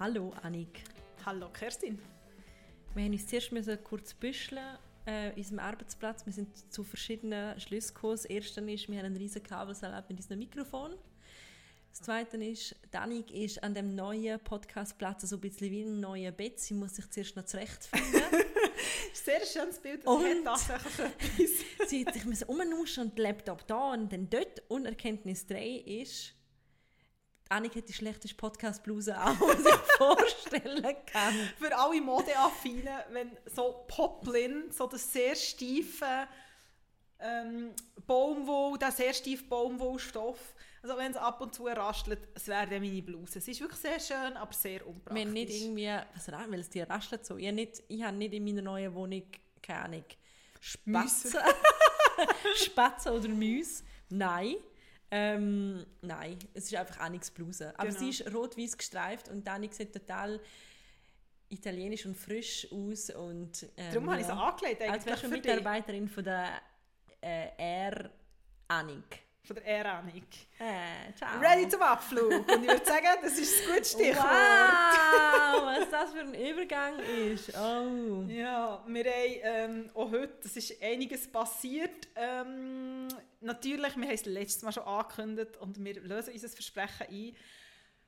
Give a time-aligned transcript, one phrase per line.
[0.00, 0.82] Hallo Annik.
[1.26, 1.98] Hallo Kerstin.
[2.94, 6.24] Wir haben uns zuerst müssen kurz büscheln äh, unserem Arbeitsplatz.
[6.24, 8.14] Wir sind zu verschiedenen Schlüssen gekommen.
[8.14, 10.92] Das erste ist, wir haben einen riesen Kabelsalat mit unserem Mikrofon.
[11.90, 16.34] Das zweite ist, Danik ist an dem neuen Podcastplatz so ein bisschen wie ein neues
[16.34, 16.58] Bett.
[16.60, 18.22] Sie muss sich zuerst noch zurechtfinden.
[19.12, 20.06] Sehr schönes Bild.
[20.06, 21.88] Und hat tatsächlich etwas.
[21.90, 24.62] sie hat sich umnuschen und den Laptop da und dann dort.
[24.68, 26.32] Und Erkenntnis 3 ist,
[27.50, 31.34] Annik hat die schlechteste Podcast-Bluse an, die man sich vorstellen kann.
[31.58, 36.28] Für alle Modeaffinen, wenn so Poplin, so das sehr steife
[37.18, 37.72] ähm,
[38.06, 40.38] Baumwoll, der sehr steife Baumwollstoff,
[40.82, 43.38] also wenn es ab und zu rastelt, es wäre dann meine Bluse.
[43.40, 45.24] Es ist wirklich sehr schön, aber sehr unpraktisch.
[45.26, 47.36] Haben nicht irgendwie, was ra- weil es dir raschelt so.
[47.36, 49.24] Ich habe nicht, ich habe nicht in meiner neuen Wohnung,
[49.62, 50.04] keine Ahnung,
[50.60, 51.34] Spatzen,
[52.54, 53.82] Spatzen oder Mäuse.
[54.08, 54.54] Nein.
[55.10, 57.72] Ähm, nein, es ist einfach Anniks Bluse.
[57.76, 57.98] Aber Genau.
[57.98, 60.40] sie ist rot-weiß gestreift und Annik sieht total
[61.48, 63.10] italienisch und frisch aus.
[63.10, 65.30] Und, ähm, Darum habe ich es ja, angelegt, Als für dich.
[65.30, 66.62] Mitarbeiterin von der
[67.20, 68.10] äh, Air
[68.68, 69.20] Annik.
[69.42, 70.24] Von der Eranik.
[70.58, 71.40] Äh, ciao.
[71.40, 72.30] Ready zum Abflug.
[72.30, 74.26] Und ich würde sagen, das ist das gute Stichwort.
[74.26, 77.50] Wow, was das für ein Übergang ist.
[77.56, 78.24] Oh.
[78.28, 82.08] Ja, wir haben ähm, auch heute, es ist einiges passiert.
[82.14, 83.08] Ähm,
[83.40, 87.36] natürlich, wir haben es letztes Mal schon angekündigt und wir lösen unser Versprechen ein.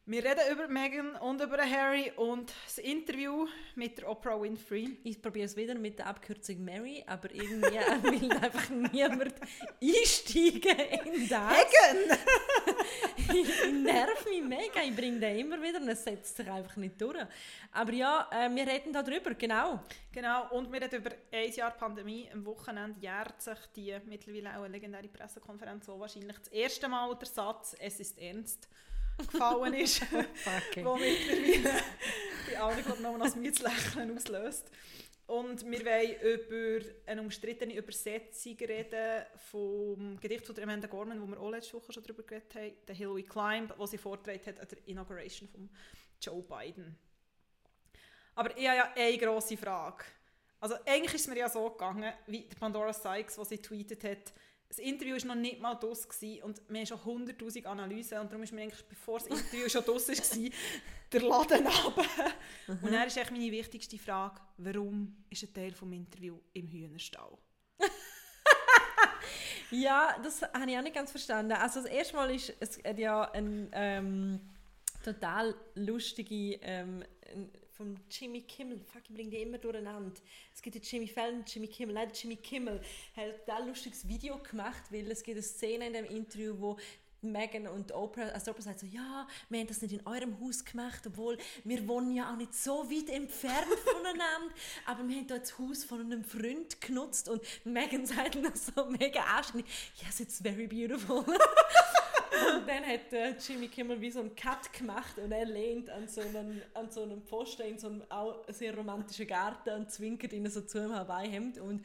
[0.04, 4.98] Wir reden über Meghan und über Harry und das Interview mit der Oprah Winfrey.
[5.04, 7.78] Ich probiere es wieder mit der Abkürzung Mary, aber irgendwie
[8.20, 9.34] will einfach niemand
[9.80, 11.52] einsteigen in das.
[11.52, 12.18] Meghan!
[13.32, 17.00] ich nerv mich mega, ich bringe den immer wieder und es setzt sich einfach nicht
[17.00, 17.24] durch.
[17.70, 19.84] Aber ja, äh, wir reden darüber, genau.
[20.10, 22.28] Genau, und wir reden über ein Jahr Pandemie.
[22.32, 27.14] Am Wochenende jährt sich die mittlerweile auch eine legendäre Pressekonferenz, wo wahrscheinlich das erste Mal
[27.14, 28.68] der Satz «Es ist ernst»
[29.18, 29.98] gefallen ist.
[30.04, 30.84] Fucking.
[30.84, 31.82] wo mittlerweile
[32.48, 34.70] bei allen glaub, noch ein Lächeln auslöst.
[35.26, 41.40] Und wir wollen über eine umstrittene Übersetzung reden vom Gedicht von Amanda Gorman, wo wir
[41.40, 44.60] auch letzte Woche schon darüber geredet haben, «The Hill We Climb», wo sie vorgetragen hat
[44.60, 45.70] an der Inauguration von
[46.20, 46.98] Joe Biden.
[48.34, 50.04] Aber ich habe ja eine grosse Frage.
[50.60, 54.32] Also eigentlich ist es mir ja so gegangen, wie Pandora Sykes, was sie tweetet hat,
[54.72, 56.06] das Interview war noch nicht mal draus
[56.42, 59.84] und wir haben schon 100'000 Analysen und darum ist mir eigentlich, bevor das Interview schon
[59.84, 60.50] draus war,
[61.12, 62.32] der Laden runter.
[62.68, 67.36] Und dann ist eigentlich meine wichtigste Frage, warum ist ein Teil des Interviews im Hühnerstall?
[69.70, 71.52] Ja, das habe ich auch nicht ganz verstanden.
[71.52, 74.40] Also das erste Mal ist es ja ein ähm,
[75.02, 77.02] total lustige ähm,
[77.34, 80.20] ein- von Jimmy Kimmel, fuck, ich bringe die immer durcheinander.
[80.54, 82.80] Es gibt den Jimmy Fallon, Jimmy Kimmel, nein, Jimmy Kimmel
[83.16, 86.76] hat ein lustiges Video gemacht, weil es gibt eine Szene in dem Interview, wo
[87.22, 90.64] Megan und Oprah, also Oprah sagt so, ja, wir haben das nicht in eurem Haus
[90.64, 94.52] gemacht, obwohl wir wohnen ja auch nicht so weit entfernt voneinander,
[94.86, 98.86] aber wir haben da das Haus von einem Freund genutzt und Megan sagt noch so
[98.86, 99.66] mega anständig,
[100.04, 101.24] yes, it's very beautiful.
[102.56, 106.08] Und dann hat äh, Jimmy Kimmel wie so einen Cut gemacht und er lehnt an
[106.08, 110.32] so einem, an so einem Pfosten in so einem auch sehr romantischen Garten und zwinkert
[110.32, 111.84] ihnen so zu im Hawaii-Hemd und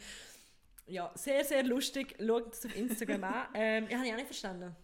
[0.86, 2.16] ja, sehr, sehr lustig.
[2.26, 3.48] Schaut es auf Instagram an.
[3.54, 4.76] Ähm, ja, habe ich auch nicht verstanden.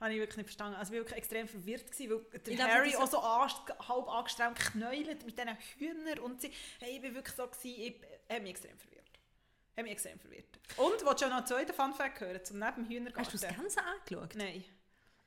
[0.00, 0.76] Habe ich wirklich nicht verstanden.
[0.76, 3.50] Also ich war wirklich extrem verwirrt, gewesen, weil der Ich Harry das- auch so an,
[3.88, 6.50] halb angestrengt knäulet mit diesen Hühnern und sie,
[6.80, 7.94] hey, ich war wirklich so, gewesen, ich
[8.30, 9.02] habe mich extrem verwirrt.
[9.76, 10.58] Habe mich extrem verwirrt.
[10.78, 13.24] Und, willst du noch einen zweiten Funfact hören, zum neben dem Hühnergarten?
[13.32, 14.34] Hast du das Ganze angeschaut?
[14.36, 14.64] Nein.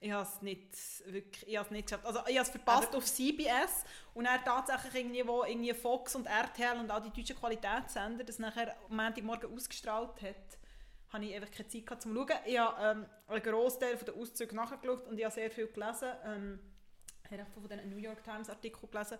[0.05, 0.67] Ich habe es nicht,
[1.11, 2.05] wirklich, ich habe nicht geschafft.
[2.05, 6.27] Also ich habe es verpasst auf CBS und dann tatsächlich irgendwie, wo irgendwie Fox und
[6.27, 10.59] RTL und all die deutschen Qualitätssender das nachher am Montagmorgen ausgestrahlt hat,
[11.11, 12.37] habe ich einfach keine Zeit gehabt zum Schauen.
[12.45, 16.09] Ich habe ähm, einen Großteil der Auszüge nachgeschaut und ich habe sehr viel gelesen.
[16.23, 16.59] Ähm,
[17.31, 19.17] ich habe von diesen New York Times Artikeln gelesen.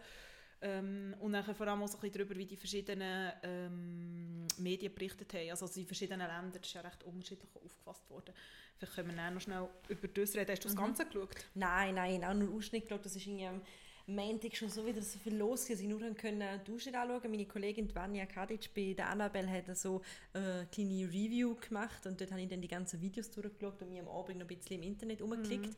[0.62, 4.94] Ähm, und nachher vor allem auch so ein bisschen darüber, wie die verschiedenen ähm, Medien
[4.94, 5.50] berichtet haben.
[5.50, 8.34] Also die verschiedenen Länder, das ist ja recht unterschiedlich aufgefasst worden.
[8.78, 10.52] Vielleicht können wir dann noch schnell über das reden.
[10.52, 11.30] Hast du das Ganze geschaut?
[11.54, 13.06] Nein, nein, auch nur Ausschnitt geschaut.
[13.06, 13.62] Das ist irgendwie am
[14.08, 17.46] Montag schon so wieder so viel los, gewesen, ich nur können die Ausschnitte anschauen Meine
[17.46, 20.02] Kollegin Vanja Kadic bei der Annabelle hat so
[20.34, 24.00] eine kleine Review gemacht und dort habe ich dann die ganzen Videos durchgeschaut und mich
[24.00, 25.76] am Abend noch ein bisschen im Internet rumgeklickt.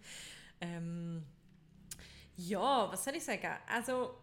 [0.60, 1.24] Ähm,
[2.36, 3.48] ja, was soll ich sagen?
[3.68, 4.16] Also,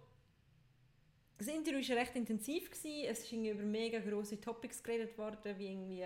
[1.44, 2.70] das Interview war recht intensiv.
[2.70, 3.05] Gewesen.
[3.08, 6.05] Es ist über mega grosse Topics geredet worden, wie irgendwie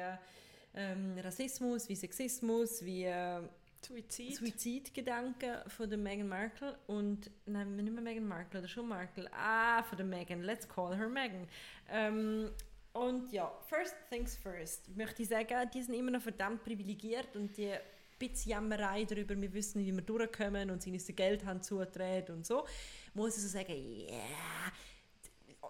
[0.74, 3.40] ähm, Rassismus, wie Sexismus, wie äh,
[3.80, 4.34] Suizid.
[4.34, 9.30] Suizidgedanken von der Meghan Markle und nein, nicht mehr Meghan Markle oder schon Markle.
[9.32, 10.42] Ah, von der Meghan.
[10.42, 11.46] Let's call her Meghan.
[11.90, 12.50] Ähm,
[12.92, 17.56] Und ja, first things first, möchte ich sagen, die sind immer noch verdammt privilegiert und
[17.56, 17.72] die
[18.18, 22.46] bisschen Jammerei darüber, wir wissen, wie wir durchkommen und sie uns Geld haben zutreten und
[22.46, 22.66] so,
[23.14, 24.72] muss ich so sagen, yeah,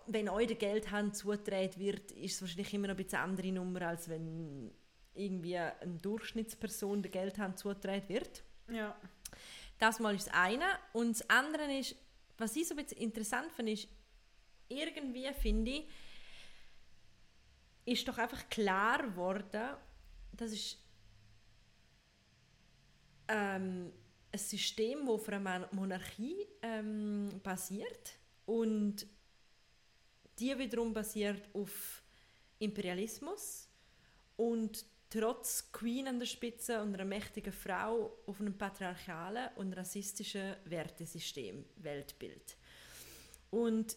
[0.08, 3.82] wenn euch der Geldhand zutreten wird, ist es wahrscheinlich immer noch ein bisschen andere Nummer,
[3.82, 4.70] als wenn
[5.14, 8.42] irgendwie eine Durchschnittsperson der Geldhand zutreten wird.
[8.70, 8.96] Ja.
[9.78, 10.64] Das mal ist das eine.
[10.92, 11.96] Und das andere ist,
[12.38, 13.88] was ich so ein bisschen interessant finde, ist,
[14.68, 15.88] irgendwie finde ich,
[17.84, 19.76] ist doch einfach klar geworden,
[20.32, 20.78] das ist
[23.28, 23.92] ähm,
[24.30, 29.06] ein System, das auf einer Monarchie ähm, basiert und
[30.38, 32.02] die wiederum basiert auf
[32.58, 33.68] Imperialismus
[34.36, 40.56] und trotz Queen an der Spitze und einer mächtigen Frau auf einem patriarchalen und rassistischen
[40.64, 42.56] Wertesystem, Weltbild.
[43.50, 43.96] Und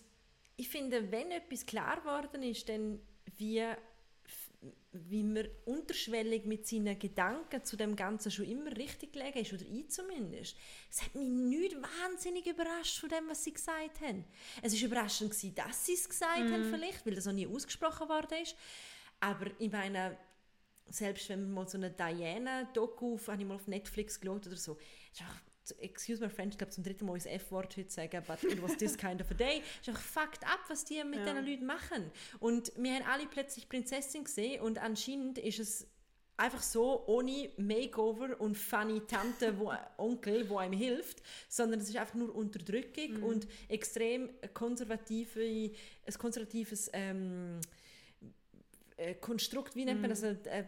[0.55, 2.99] ich finde, wenn etwas klar geworden ist, dann
[3.37, 3.65] wie,
[4.91, 9.63] wie man unterschwellig mit seinen Gedanken zu dem Ganzen schon immer richtig gelegen ist, oder
[9.63, 10.55] ich zumindest.
[10.89, 14.25] Es hat mich nicht wahnsinnig überrascht von dem, was sie gesagt haben.
[14.61, 16.51] Es war überraschend, gewesen, dass sie es gesagt mm.
[16.53, 18.55] haben, vielleicht, weil das auch nie ausgesprochen worden ist.
[19.19, 20.17] Aber ich meine,
[20.89, 24.77] selbst wenn man mal so eine Diana-Doku auf, ich mal auf Netflix geschaut oder so,
[25.11, 25.41] ist einfach,
[25.79, 28.77] excuse my French, ich glaube zum dritten Mal das F-Wort heute sagen, but it was
[28.77, 31.33] this kind of a day, ist einfach fucked up, was die mit ja.
[31.33, 32.11] diesen Leuten machen.
[32.39, 35.87] Und wir haben alle plötzlich Prinzessin gesehen und anscheinend ist es
[36.41, 41.97] einfach so ohne Makeover und funny Tante, wo Onkel, wo einem hilft, sondern es ist
[41.97, 43.23] einfach nur Unterdrückung mhm.
[43.23, 47.59] und extrem konservative, ein konservatives ähm,
[49.01, 50.39] äh, Konstrukt, wie nennt man das, mhm.
[50.45, 50.65] äh, äh,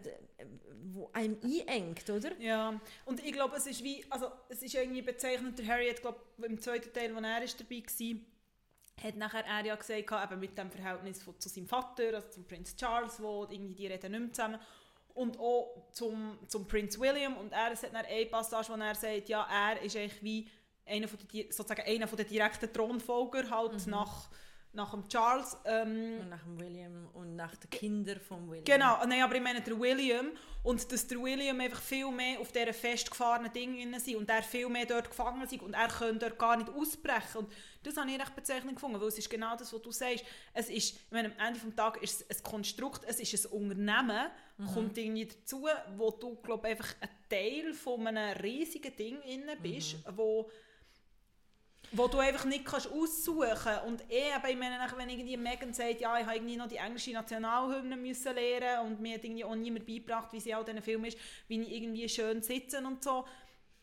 [0.85, 2.31] wo einem einengt, oder?
[2.39, 6.01] Ja, und ich glaube, es ist wie, also es ist irgendwie bezeichnet, der Harry hat,
[6.01, 10.39] glaube im zweiten Teil, wo er ist dabei war, hat nachher er ja gesagt, eben
[10.39, 14.11] mit dem Verhältnis von, zu seinem Vater, also zum Prinz Charles, wo irgendwie die reden
[14.11, 14.59] nicht mehr zusammen,
[15.13, 19.29] und auch zum, zum Prinz William, und er hat dann eine Passage, wo er sagt,
[19.29, 20.49] ja, er ist eigentlich wie
[20.85, 23.91] einer von der, sozusagen einer von der direkten Thronfolger, halt mhm.
[23.91, 24.29] nach
[24.73, 25.57] nach dem Charles.
[25.65, 28.65] Ähm, und nach dem William und nach den Kindern von William.
[28.65, 30.31] Genau, nein, aber ich meine der William.
[30.63, 34.69] Und dass der William einfach viel mehr auf dieser festgefahrenen Dinge ist und er viel
[34.69, 37.39] mehr dort gefangen ist und er könnte dort gar nicht ausbrechen.
[37.39, 37.51] Und
[37.83, 40.23] das habe ich recht bezeichnend gefunden, weil es ist genau das, was du sagst.
[40.53, 43.51] Es ist, ich meine, am Ende des Tages ist es ein Konstrukt, es ist ein
[43.51, 44.67] Unternehmen, mhm.
[44.67, 45.67] kommt irgendwie dazu,
[45.97, 50.17] wo du, glaube einfach ein Teil von einem riesigen Ding inne bist, mhm.
[50.17, 50.49] wo
[51.93, 53.85] wo du einfach nicht kannst aussuchen kannst.
[53.85, 57.11] Und ich, ich meine, wenn irgendwie Megan sagt, ja, ich habe irgendwie noch die englische
[57.11, 60.81] Nationalhymne müssen lernen und mir hat irgendwie auch niemand beigebracht, wie sie auch in diesen
[60.81, 61.17] Film ist,
[61.47, 63.25] wie ich irgendwie schön sitze und so.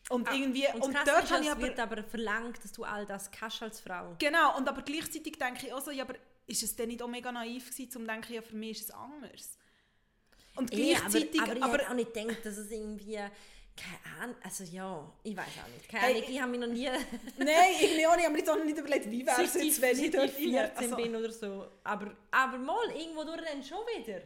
[0.09, 2.83] Und ah, irgendwie, und, und dort ist, habe ich aber, wird aber verlangt, dass du
[2.83, 4.15] all das kannst als Frau.
[4.19, 6.15] Genau, und aber gleichzeitig denke ich auch so, ja, aber
[6.47, 8.89] ist es denn nicht auch mega naiv gewesen, um zu denken, ja, für mich ist
[8.89, 9.57] es anders?
[10.55, 11.35] Und gleichzeitig...
[11.35, 13.19] Ja, aber, aber ich aber, auch nicht gedacht, dass es irgendwie
[13.75, 15.89] keine Ahnung, also ja, ich weiß auch nicht.
[15.89, 16.85] Keine Ahnung, hey, ich habe mich noch nie...
[17.37, 17.47] Nein,
[17.79, 20.29] ich auch nicht, aber ich habe nicht überlegt, wie wäre es jetzt, wenn ich dort
[20.31, 20.95] 14 also.
[20.95, 21.67] bin oder so.
[21.83, 24.21] Aber, aber mal, irgendwo durch dann schon wieder.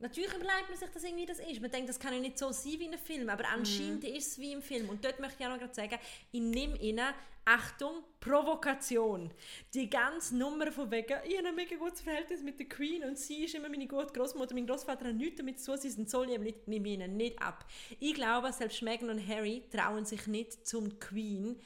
[0.00, 1.60] Natürlich überlegt man sich, dass irgendwie das ist.
[1.60, 4.14] Man denkt, das kann ja nicht so sein wie in einem Film, aber anscheinend mhm.
[4.14, 4.88] ist es wie im Film.
[4.88, 5.98] Und dort möchte ich auch noch gerade sagen,
[6.32, 7.06] ich nehme Ihnen,
[7.44, 9.30] Achtung, Provokation.
[9.74, 13.18] Die ganze Nummer von wegen, ich habe ein mega gutes Verhältnis mit der Queen und
[13.18, 16.08] sie ist immer meine gute Großmutter, mein Großvater hat nichts damit zu tun, sie sind
[16.08, 17.66] so lieb, nicht, nehme ich ihnen nicht ab.
[17.98, 21.56] Ich glaube, selbst Meghan und Harry trauen sich nicht zum Queen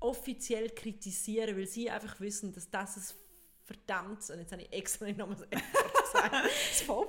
[0.00, 3.16] offiziell kritisieren, weil sie einfach wissen, dass das ein
[3.72, 5.56] verdammt, und jetzt habe ich extra nicht nochmal gesagt,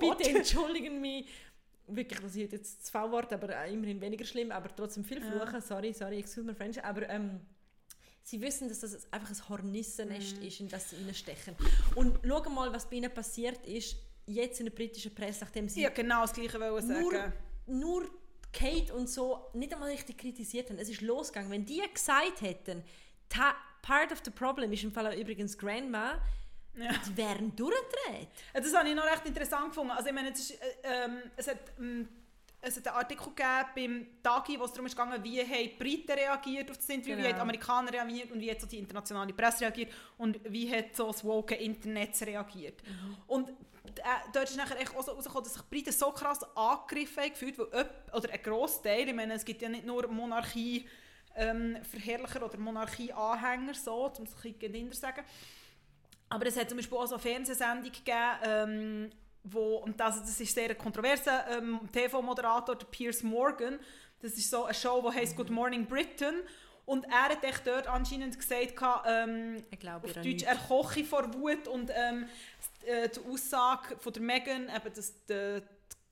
[0.00, 1.28] bitte entschuldigen mich,
[1.86, 5.60] wirklich, das ist jetzt das V-Wort, aber immerhin weniger schlimm, aber trotzdem viel fluchen, ja.
[5.60, 7.40] sorry, sorry, excuse my French, aber ähm,
[8.22, 10.44] sie wissen, dass das einfach ein Hornissennest mm.
[10.44, 11.54] ist, in das sie reinstechen.
[11.94, 15.82] Und schau mal, was bei ihnen passiert ist, jetzt in der britischen Presse, nachdem sie...
[15.82, 17.00] Ja, genau das Gleiche sagen.
[17.02, 17.32] Nur,
[17.66, 18.10] nur
[18.52, 20.78] Kate und so nicht einmal richtig kritisiert haben.
[20.78, 21.50] Es ist losgegangen.
[21.50, 22.82] Wenn die gesagt hätten,
[23.82, 26.20] part of the problem ist im Fall übrigens Grandma,
[26.76, 26.92] ja.
[27.06, 28.28] Die wären durchgedreht.
[28.52, 29.92] das habe ich noch recht interessant gefunden.
[29.92, 31.58] Also ich meine, es, ist, äh, ähm, es hat...
[31.78, 32.08] Ähm,
[32.66, 36.12] es hat einen Artikel gegeben beim Tagi, wo es darum ging, wie haben die Briten
[36.12, 37.24] reagiert auf das Interview, genau.
[37.24, 40.74] wie haben die Amerikaner reagiert und wie hat so die internationale Presse reagiert und wie
[40.74, 42.82] hat so das woke Internet reagiert.
[42.82, 43.16] Mhm.
[43.26, 43.52] Und äh,
[44.32, 47.30] dort ist nachher echt auch so rausgekommen, dass sich die Briten so krass angegriffen haben
[47.30, 50.88] gefühlt, weil oder ein Großteil, ich meine, es gibt ja nicht nur Monarchie
[51.36, 55.24] ähm, Verherrlicher oder Monarchie-Anhänger, so, um es ein bisschen zu sagen,
[56.34, 59.10] aber es hat zum Beispiel auch so eine Fernsehsendung gegeben, ähm,
[59.44, 63.78] wo, und das, das ist sehr kontroverser ähm, TV-Moderator, der Piers Morgan.
[64.20, 66.34] Das ist so eine Show, die heißt Good Morning Britain.
[66.86, 68.74] Und er hat echt dort anscheinend gesagt,
[69.06, 72.26] ähm, ich glaube, auf Deutsch, er koche vor Wut und ähm,
[72.84, 75.62] äh, die Aussage von der Megan, eben, dass die,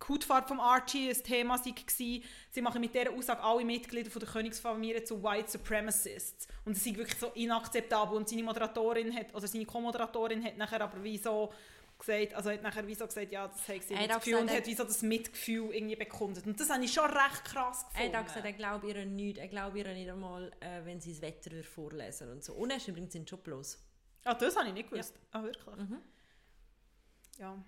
[0.02, 1.74] die Hautfarbe von Archie ein Thema war.
[1.96, 6.48] Sie machen mit dieser Aussage alle Mitglieder von der Königsfamilie zu White Supremacists.
[6.64, 8.16] Und es ist wirklich so inakzeptabel.
[8.16, 11.52] Und seine Moderatorin hat, oder seine Co-Moderatorin hat nachher aber wie so
[11.98, 14.40] gesagt, also hat nachher wie so gesagt, ja, das hat sie Er hat das Gefühl
[14.40, 16.46] und hat wie so das Mitgefühl irgendwie bekundet.
[16.46, 18.16] Und das habe ich schon recht krass Er gefunden.
[18.16, 21.12] hat auch gesagt, er glaube ihr nicht, er glaube ihr nicht einmal, äh, wenn sie
[21.12, 22.54] das Wetter vorlesen und so.
[22.54, 23.78] Und er ist übrigens in den Job los.
[24.24, 25.14] Ah, das habe ich nicht gewusst.
[25.30, 25.76] Ah, wirklich?
[25.76, 25.98] Mhm.
[27.38, 27.64] Ja.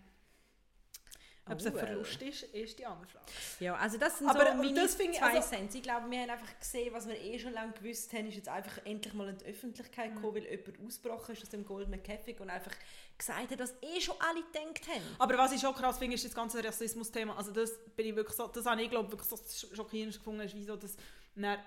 [1.46, 1.86] Ob es ein Oh, well.
[1.86, 3.26] Verlust ist, ist die andere Frage.
[3.60, 5.74] Ja, also das sind Aber, so äh, meine das ich- zwei also- Cent.
[5.74, 8.48] Ich glaube, wir haben einfach gesehen, was wir eh schon lange gewusst haben, ist jetzt
[8.48, 10.14] einfach endlich mal in die Öffentlichkeit Mhm.
[10.16, 12.72] gekommen, weil jemand ausgebrochen ist aus dem goldenen Käfig und einfach
[13.18, 15.02] gesagt hat, dass eh schon alle gedacht haben.
[15.18, 17.36] Aber was ich schon krass finde, ist das ganze Rassismus-Thema.
[17.36, 19.38] Also das bin ich wirklich so, das habe ich glaube wirklich so
[19.74, 20.96] schockierend gefunden, ist wie so, dass
[21.36, 21.58] eine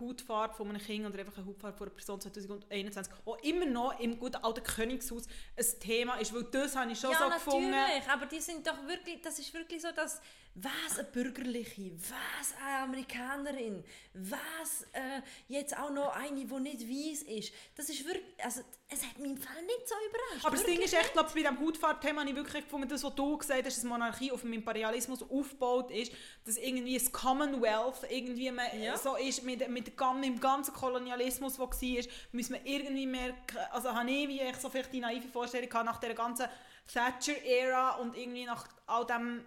[0.00, 3.98] Hautfarbe von einem Kind oder einfach eine Hautfarbe von einer Person 2021 auch immer noch
[4.00, 5.26] im guten alten Königshaus
[5.56, 8.10] ein Thema ist, weil das habe ich schon ja, so natürlich, gefunden.
[8.10, 10.20] aber die sind doch wirklich, das ist wirklich so, dass
[10.54, 17.22] was eine Bürgerliche, was eine Amerikanerin, was äh, jetzt auch noch eine, die nicht weiß
[17.22, 17.52] ist.
[17.76, 20.44] Das ist wirklich, also es hat mich im Fall nicht so überrascht.
[20.44, 23.14] Aber das Ding ist echt, glaube bei diesem Hautfarbthema habe ich wirklich gefunden, das, was
[23.14, 26.12] du gesagt hast, dass Monarchie auf dem Imperialismus aufgebaut ist,
[26.44, 28.50] dass irgendwie das Commonwealth irgendwie
[28.82, 28.96] Ja.
[28.96, 34.10] so ist, mit, mit dem ganzen Kolonialismus, der war, muss man irgendwie merken, also habe
[34.10, 36.46] ich wie ich so vielleicht die naive Vorstellung gehabt, nach der ganzen
[36.92, 39.44] Thatcher-Ära und irgendwie nach all dem,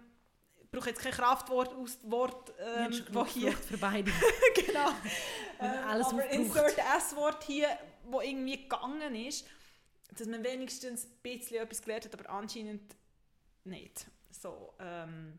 [0.72, 4.10] brauche jetzt kein Kraftwort aus Wort, ähm, wo hier für beide.
[4.66, 4.88] genau.
[5.60, 6.34] Ähm, alles aber aufbraucht.
[6.34, 7.68] insert S-Wort hier,
[8.04, 9.46] wo irgendwie gegangen ist,
[10.16, 12.96] dass man wenigstens ein bisschen etwas gelernt hat, aber anscheinend
[13.64, 14.06] nicht.
[14.30, 15.38] So, ähm,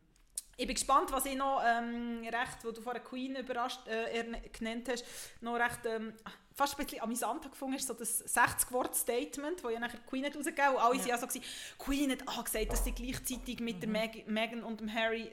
[0.56, 4.88] ich bin gespannt, was ich noch ähm, recht, wo du vorher Queen überrascht, äh, genannt
[4.88, 5.04] hast,
[5.40, 6.12] noch recht ähm,
[6.54, 10.74] fast ein bisschen amüsant gefunden ist, so das 60-Wort-Statement, das ja nachher Queen hat rausgegeben
[10.74, 11.02] und alle Ja.
[11.02, 11.44] sind ja so gewesen,
[11.78, 15.32] Queen hat ah, gesagt, dass sie gleichzeitig mit der Meg Meghan und dem Harry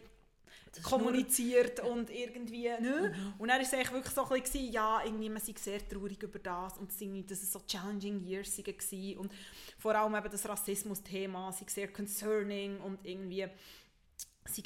[0.83, 3.13] kommuniziert und irgendwie ne?
[3.37, 6.39] und dann war es wirklich so ein bisschen, ja, irgendwie, man sei sehr traurig über
[6.39, 9.33] das und irgendwie, dass es so challenging years waren und
[9.77, 13.47] vor allem eben das Rassismus-Thema sei sehr concerning und irgendwie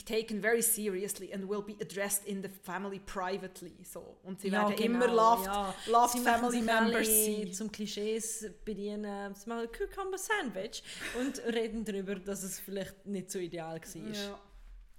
[0.05, 4.63] taken very seriously and will be addressed in the family privately so und sie Ja,
[4.67, 5.75] werden genau, immer loved, ja.
[5.87, 9.33] loved Sie family members sein zum Klischees bedienen.
[9.35, 10.81] Sie machen Cucumber Sandwich
[11.19, 14.11] und reden darüber, dass es vielleicht nicht so ideal war.
[14.13, 14.39] ja.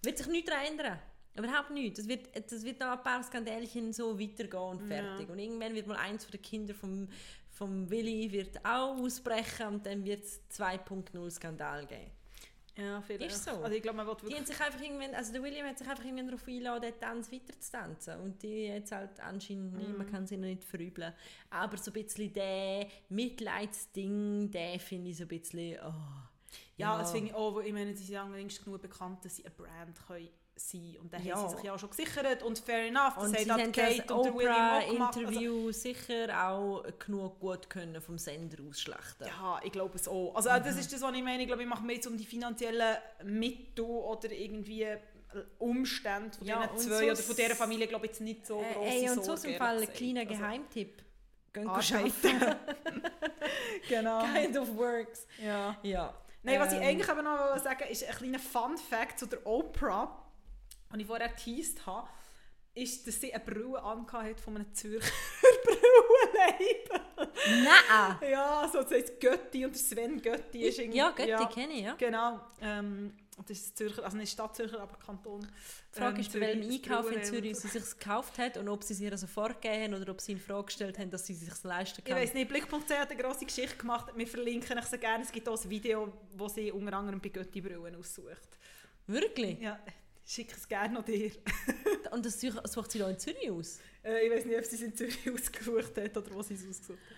[0.02, 0.99] Wird sich nichts daran ändern.
[1.37, 1.99] Überhaupt nichts.
[1.99, 5.26] Das wird, das wird noch ein paar Skandälchen so weitergehen und fertig.
[5.26, 5.33] Ja.
[5.33, 7.09] Und irgendwann wird mal eins von den Kindern vom,
[7.50, 12.11] vom Willi wird auch ausbrechen und dann wird es 2.0 Skandal geben.
[12.76, 13.33] Ja, vielleicht.
[13.35, 13.50] Ist so.
[13.52, 15.88] Also ich glaube, man will Die haben sich einfach irgendwann, also der William hat sich
[15.88, 18.21] einfach irgendwann darauf eingeladen, den Tanz weiter zu tanzen.
[18.21, 19.97] Und die jetzt halt anscheinend nicht, Mhm.
[19.99, 21.12] man kann sie noch nicht verübeln.
[21.50, 25.92] Aber so ein bisschen der Mitleidsding, der finde ich so ein bisschen, oh,
[26.76, 29.45] Ja, das finde ich auch, weil ich meine, sie sind längst genug bekannt, dass sie
[29.47, 31.36] eine Brand können sein Und dann Ja.
[31.36, 34.16] haben sie sich ja auch schon gesichert und fair enough, Und sie haben Kate das
[34.16, 34.46] und gemacht.
[34.46, 39.26] Also, Oprah-Interview sicher auch genug gut können vom Sender ausschlachten.
[39.26, 40.34] ja, ich glaube es auch.
[40.34, 41.42] Also das ist das, was ich meine.
[41.42, 44.98] Ich glaube, ich mache mir jetzt um die finanziellen Mittel oder irgendwie äh,
[45.58, 48.46] Umstände von Ja, diesen und zwei so oder von dieser Familie, glaube ich, jetzt nicht
[48.46, 50.40] so Äh, grosse ey, und so Sorge, ist im Fall ein kleiner gesagt.
[50.40, 51.02] Geheimtipp.
[51.52, 52.56] Gehen Also, arbeiten.
[53.88, 54.25] genau.
[54.34, 55.26] kind of works.
[55.42, 55.76] Ja.
[55.82, 56.14] Ja.
[56.42, 59.44] Nein, was ich Ähm, eigentlich aber noch wollte sagen ist ein kleiner Fun-Fact zu der
[59.46, 60.22] Oprah,
[60.93, 62.09] den ich vorher geteased habe,
[62.75, 65.11] ist, dass sie eine Brille angehabt hat von einem Zürcher
[65.64, 67.33] Brillenlabel.
[67.64, 68.31] Nein!
[68.31, 70.99] Ja, so das heisst Götti und Sven Götti ist irgendwie...
[70.99, 71.95] Ja, Götti kenne ich, ja.
[71.95, 72.40] Genau.
[72.61, 73.16] Ähm,
[73.47, 75.40] das ist Zürcher, also nicht Stadt Zürcher, aber Kanton.
[75.40, 77.23] Die Frage ähm, ist, bei welchem Einkauf in.
[77.23, 80.21] Zürich sie sich gekauft hat und ob sie es ihr sofort gegeben haben oder ob
[80.21, 82.16] sie in Frage gestellt haben, dass sie es sich leisten Ich kann.
[82.16, 84.12] weiss nicht, Blick.ch hat eine grosse Geschichte gemacht.
[84.14, 85.25] Wir verlinken euch so gerne.
[85.25, 88.59] Es gibt auch ein Video, wo sie unter anderem bei Götti Brillen aussucht.
[89.07, 89.61] Wirklich?
[89.61, 89.78] Ja,
[90.26, 91.30] schicke es gerne noch dir.
[92.11, 93.78] Und das such- sucht sie da in Zürich aus?
[94.04, 96.61] Äh, ich weiß nicht, ob sie es in Zürich ausgesucht hat oder wo sie es
[96.68, 97.16] ausgesucht hat.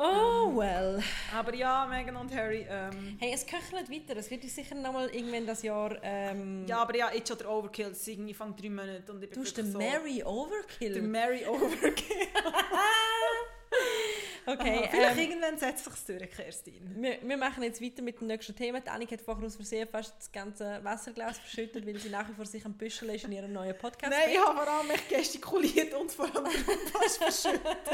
[0.00, 1.02] Oh, well.
[1.34, 2.64] Aber ja, Meghan und Harry.
[2.68, 4.16] Ähm, Hey, es köchelt weiter.
[4.16, 5.98] Es wird sicher noch mal irgendwann das Jahr...
[6.02, 7.86] Ähm, ja, aber ja, jetzt schon der Overkill.
[7.88, 10.92] Es sind irgendwie drei Monate und ich du hast den wirklich Mary Overkill.
[10.94, 12.28] Der Mary Overkill.
[14.52, 17.02] okay, Aha, Vielleicht ähm, irgendwann setzt sich durch, Kerstin.
[17.02, 18.80] wir, wir machen jetzt weiter mit dem nächsten Thema.
[18.80, 22.34] Die Annik hat vorher aus Versehen fast das ganze Wasserglas verschüttet, weil sie nach wie
[22.34, 24.12] vor sich am Büscheln ist in ihrem neuen Podcast.
[24.12, 26.46] Nein, ich habe vor allem echt gestikuliert und vor allem
[26.92, 27.78] fast verschüttet.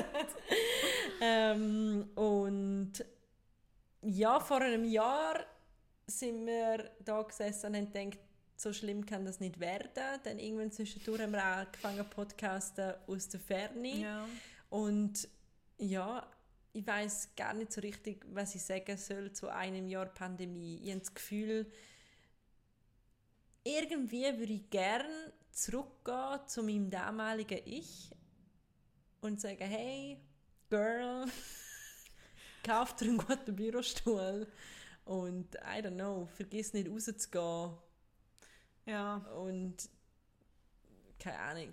[1.21, 2.93] Ähm, und
[4.03, 5.41] ja, vor einem Jahr
[6.07, 8.19] sind wir da gesessen und haben gedacht,
[8.57, 10.21] so schlimm kann das nicht werden.
[10.23, 13.89] Dann irgendwann zwischendurch haben wir auch angefangen podcasten aus der Ferne.
[13.89, 14.27] Ja.
[14.71, 15.29] Und
[15.79, 16.27] ja,
[16.75, 20.81] ich weiß gar nicht so richtig, was ich sagen soll zu einem Jahr Pandemie.
[20.83, 21.71] Ich habe das Gefühl,
[23.63, 28.11] irgendwie würde ich gerne zurückgehen zu meinem damaligen Ich
[29.21, 30.19] und sagen, hey,
[30.69, 31.27] Girl,
[32.65, 34.49] kauf dir einen guten Bürostuhl
[35.05, 37.77] und, I don't know, vergiss nicht rauszugehen
[38.87, 39.17] Ja.
[39.37, 39.89] und
[41.21, 41.73] keine Ahnung,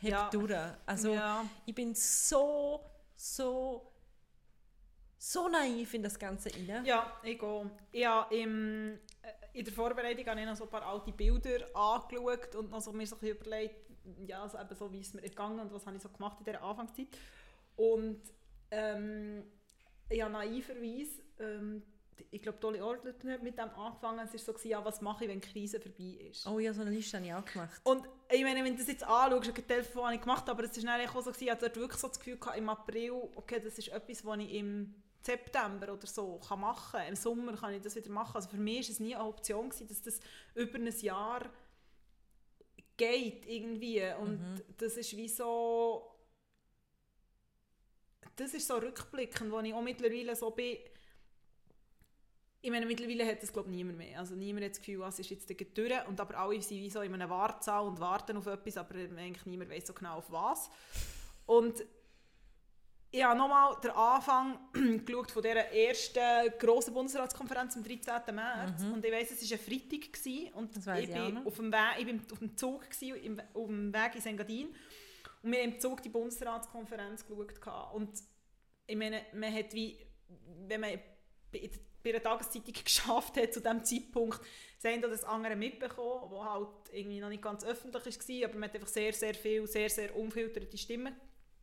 [0.00, 0.28] heb Ja.
[0.28, 0.54] durch.
[0.84, 1.48] Also ja.
[1.64, 2.84] ich bin so,
[3.16, 3.91] so,
[5.22, 6.84] so naiv in das Ganze rein.
[6.84, 7.70] Ja, ich gehe.
[7.92, 11.64] Ich habe im, äh, in der Vorbereitung habe ich noch so ein paar alte Bilder
[11.74, 13.76] angeschaut und noch so mir so ein überlegt,
[14.26, 16.44] ja, also eben so, wie es mir gegangen und was habe ich so gemacht in
[16.44, 17.06] dieser Anfangszeit.
[17.76, 18.20] Und
[18.72, 19.44] ähm,
[20.08, 21.84] ich habe naiverweise, ähm,
[22.32, 25.24] ich glaube, Dolly Ortlet hat mit dem angefangen, es war so, gewesen, ja, was mache
[25.24, 26.48] ich, wenn die Krise vorbei ist.
[26.48, 27.80] Oh ja, so eine Liste habe ich auch gemacht.
[27.84, 30.64] Und ich meine, wenn du das jetzt anschaust, ein Teil davon habe ich gemacht, aber
[30.64, 33.12] es ist dann auch so, gewesen, ich hatte wirklich so das Gefühl gehabt, im April,
[33.36, 37.08] okay, das ist etwas, was ich im September oder so kann machen kann.
[37.08, 38.36] Im Sommer kann ich das wieder machen.
[38.36, 40.20] Also für mich war es nie eine Option, gewesen, dass das
[40.54, 41.48] über ein Jahr
[42.96, 44.02] geht irgendwie.
[44.20, 46.08] Und das ist wie so...
[48.36, 50.78] Das ist so rückblickend, wo ich auch mittlerweile so bin...
[52.64, 54.20] Ich meine, mittlerweile hat das glaube ich niemand mehr.
[54.20, 56.06] Also niemand hat das Gefühl, was ist jetzt durch.
[56.06, 59.46] Und aber alle sind wie so in einem Wartesaal und warten auf etwas, aber eigentlich
[59.46, 60.70] niemand weiß so genau auf was.
[61.46, 61.84] Und
[63.14, 64.58] ich habe nochmal den Anfang
[65.04, 68.34] geschaut von dieser ersten grossen Bundesratskonferenz am 13.
[68.34, 68.82] März.
[68.84, 70.12] Und ich weiss, es war ein Freitag.
[70.12, 70.94] Gewesen, und Mhm.
[70.94, 74.14] Ich ich bin auf dem, Weg, ich bin auf dem Zug, gewesen, auf dem Weg
[74.14, 74.68] in Engadin.
[75.42, 77.94] Und wir haben im Zug die Bundesratskonferenz geschaut.
[77.94, 78.10] Und
[78.86, 79.98] ich meine, man hat wie,
[80.66, 80.98] wenn man
[81.52, 81.70] bei
[82.02, 86.44] bei einer Tageszeitung geschafft hat zu diesem Zeitpunkt, das eine oder das andere mitbekommen, wo
[86.44, 89.88] halt irgendwie noch nicht ganz öffentlich war, aber man hat einfach sehr, sehr viel, sehr,
[89.88, 91.14] sehr unfilterte Stimmen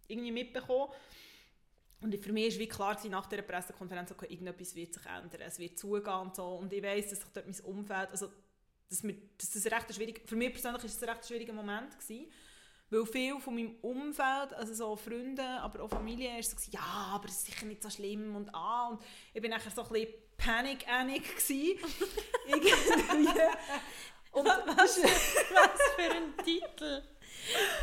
[0.08, 0.92] irgendwie mitbekommen.
[2.02, 5.42] Und für mich war wie klar gewesen, nach dieser Pressekonferenz, okay, irgendetwas wird sich ändern,
[5.42, 6.46] es wird zugehen und so.
[6.46, 8.32] Und ich weiss, dass sich dort mein Umfeld, also
[8.90, 12.00] dass, mir, dass das recht schwierig, für mich persönlich war es ein recht schwieriger Moment
[12.00, 12.32] gewesen,
[12.90, 17.12] weil viel von meinem Umfeld, also so Freunde, aber auch Familie, ist so gewesen, ja,
[17.14, 19.02] aber es ist sicher nicht so schlimm und ah, und
[19.34, 21.78] ich bin nachher so ein bisschen Panic Annick gewesen.
[22.48, 23.42] Irgendwie.
[24.32, 27.04] Und Was für ein Titel!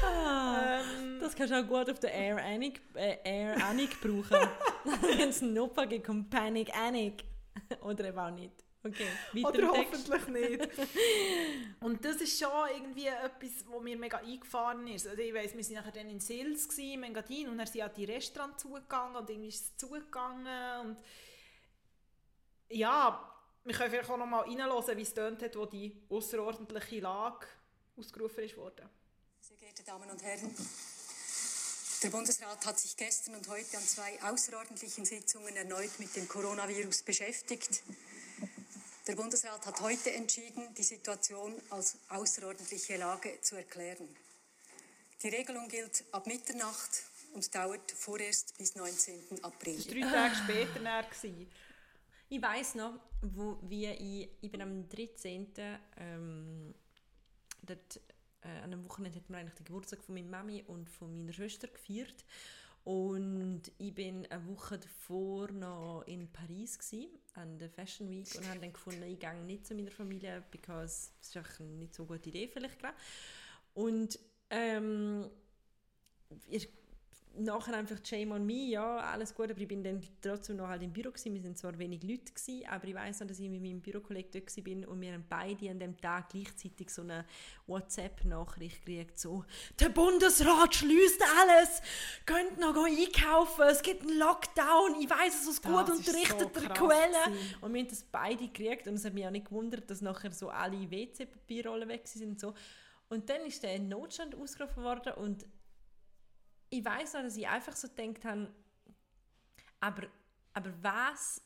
[0.03, 4.37] Ah, ähm, das kannst du auch gut auf der Air Anik, äh, Air Anik brauchen.
[5.01, 7.25] Wenn es einen Noppa gibt, kommt Panic Anik.
[7.81, 8.53] Oder eben auch nicht.
[8.85, 9.09] Okay,
[9.45, 10.69] Oder hoffentlich nicht.
[11.81, 15.09] Und das ist schon irgendwie etwas, was mir mega eingefahren ist.
[15.09, 17.89] Also ich weiss, wir waren nachher dann in Sils, in Engadin, und dann sind ja
[17.89, 20.87] die Restaurants zugegangen und irgendwie ist es zugegangen.
[20.87, 20.99] Und
[22.69, 27.01] ja, wir können vielleicht auch noch mal reinhören, wie es tönt hat, wo die außerordentliche
[27.01, 27.47] Lage
[27.97, 28.89] ausgerufen ist worden.
[29.49, 30.51] Sehr geehrte Damen und Herren,
[32.03, 37.03] der Bundesrat hat sich gestern und heute an zwei außerordentlichen Sitzungen erneut mit dem Coronavirus
[37.03, 37.85] beschäftigt.
[39.07, 44.09] Der Bundesrat hat heute entschieden, die Situation als außerordentliche Lage zu erklären.
[45.23, 47.05] Die Regelung gilt ab Mitternacht
[47.35, 49.45] und dauert vorerst bis 19.
[49.45, 49.77] April.
[49.77, 51.47] Das war drei Tage später dann.
[52.31, 55.53] Ich weiß noch, wo wie ich, ich bin am 13.
[55.99, 56.75] Ähm,
[57.63, 58.01] dort,
[58.43, 61.33] äh, an einem Wochenende hat man eigentlich den Geburtstag von meiner Mami und von meiner
[61.33, 62.25] Schwester gefeiert.
[62.85, 68.49] Und ich bin eine Woche davor noch in Paris gsi an der Fashion Week und
[68.49, 72.05] habe dann gefunden, ich gehe nicht zu meiner Familie, because es ist einfach nicht so
[72.05, 72.97] eine gute Idee vielleicht gerade.
[73.75, 74.19] Und
[74.51, 75.29] ähm,
[76.49, 76.69] ich,
[77.39, 80.83] nachher einfach shame on me, ja, alles gut, aber ich bin dann trotzdem noch halt
[80.83, 81.35] im Büro gewesen.
[81.35, 84.31] Wir sind zwar wenig Leute gewesen, aber ich weiß noch, dass ich mit meinem Bürokollegen
[84.33, 87.25] dort gewesen bin und wir haben beide an dem Tag gleichzeitig so eine
[87.67, 89.45] WhatsApp-Nachricht gekriegt, so
[89.81, 91.83] «Der Bundesrat schließt alles!
[92.25, 96.79] Könnt noch einkaufen, es gibt einen Lockdown, ich weiß es aus gut so unterrichteter krass
[96.79, 100.01] Quelle!» Und wir haben das beide gekriegt und es hat mich auch nicht gewundert, dass
[100.01, 102.55] nachher so alle WC-Papierrollen weg sind und so.
[103.09, 105.47] Und dann ist der Notstand ausgerufen worden und
[106.71, 108.53] ich weiß noch, dass ich einfach so gedacht habe,
[109.81, 110.09] aber,
[110.53, 111.41] aber was,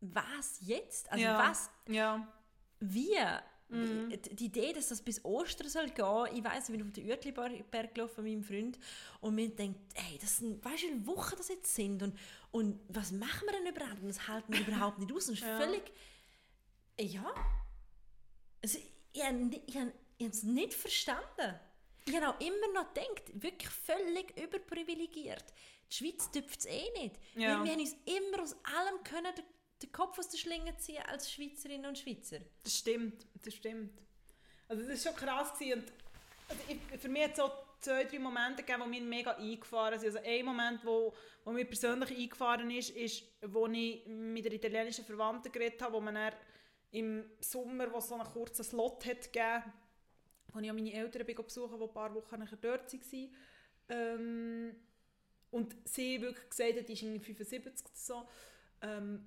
[0.00, 1.10] was jetzt?
[1.10, 1.38] Also ja.
[1.38, 2.26] was, Ja.
[2.80, 3.16] wie?
[3.68, 4.10] Mhm.
[4.10, 7.08] Die die Idee, dass das bis Ostern soll gehen, ich weiß, ich bin auf den
[7.08, 8.78] Uertliberg gelaufen mit meinem Freund
[9.20, 12.18] und mir denkt, ey, das sind, weißt du, wie Wochen das jetzt sind und,
[12.50, 14.00] und was machen wir denn überhaupt?
[14.02, 15.28] Und das halten wir überhaupt nicht aus.
[15.30, 15.58] Und Ja.
[15.58, 15.82] völlig,
[17.00, 17.24] ja,
[18.62, 18.78] also,
[19.12, 21.58] ich habe ich es nicht verstanden.
[22.08, 25.44] Auch immer noch gedacht, wirklich völlig überprivilegiert.
[25.90, 27.16] Die Schweiz tüpft es eh nicht.
[27.34, 27.58] Ja.
[27.58, 29.44] Wir, wir haben uns immer aus allem können den,
[29.82, 32.38] den Kopf aus der Schlinge ziehen als Schweizerinnen und Schweizer.
[32.62, 34.02] Das stimmt, das stimmt.
[34.68, 35.58] Also das war schon krass.
[35.58, 35.80] Gewesen.
[35.80, 35.92] Und
[36.48, 39.98] also ich, für mich hat es so zwei, drei Momente gegeben, die mir mega eingefahren
[39.98, 40.16] sind.
[40.16, 41.14] Also ein Moment, wo,
[41.44, 46.00] wo mir persönlich eingefahren ist, ist, wo ich mit der italienischen Verwandten geredet habe, wo
[46.00, 46.32] man dann
[46.90, 49.64] im Sommer, wo es so einen kurzen Slot hat gegeben,
[50.54, 53.34] wo ich meine Eltern besuchen die ein paar Wochen nachher dort waren.
[53.88, 54.74] Ähm,
[55.50, 58.26] und sie wirklich gesagt hat, die ist irgendwie 75 so.
[58.80, 59.26] Ähm,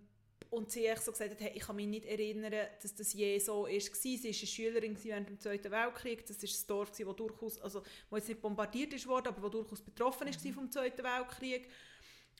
[0.49, 3.63] und sie hat so gesagt, hey, ich kann mich nicht erinnern, dass das je so
[3.63, 3.69] war.
[3.69, 6.25] Sie war eine Schülerin während dem Zweiten Weltkrieg.
[6.25, 9.81] Das ist ein Dorf, das durchaus, also, wo jetzt nicht bombardiert worden, aber wo durchaus
[9.81, 10.53] betroffen ist mhm.
[10.53, 11.69] vom Zweiten Weltkrieg.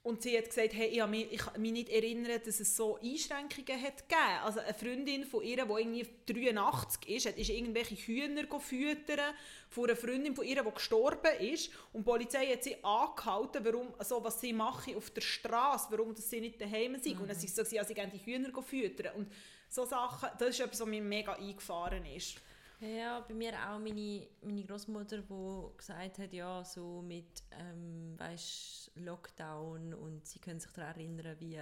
[0.08, 2.98] Und sie hat gesagt, hey, ich, mich, ich kann mich nicht erinnern, dass es so
[3.04, 4.40] Einschränkungen hat gegeben.
[4.42, 6.08] Also eine Freundin von ihr, die irgendwie
[6.54, 9.36] 83 ist, hat ist irgendwelche Hühner füttern
[9.70, 11.72] von einer Freundin von ihr, die gestorben ist.
[11.92, 16.16] Und die Polizei hat sie angehalten, warum, also was sie machen auf der Straße, warum
[16.16, 17.16] dass sie nicht daheim sind.
[17.16, 17.24] Mhm.
[17.24, 19.14] Und dann sie so, ja, sie die Hühner füttern.
[19.18, 19.32] Und
[19.68, 22.38] so Sachen, das ist etwas, was mir mega eingefahren ist.
[22.80, 28.92] Ja, bei mir auch meine, meine Großmutter, die gesagt hat, ja, so mit ähm, weißt,
[28.96, 31.60] Lockdown und sie können sich daran erinnern, wie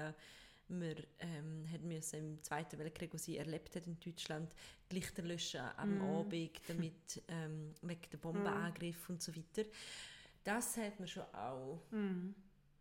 [0.68, 4.54] wir ähm, müssen im Zweiten Weltkrieg, wo sie erlebt hat in Deutschland,
[4.92, 6.02] die Lichter löschen am mm.
[6.02, 9.12] Abend, damit ähm, wegen der Bombenangriff mm.
[9.12, 9.70] und so weiter.
[10.44, 12.34] Das hat mir schon auch mm.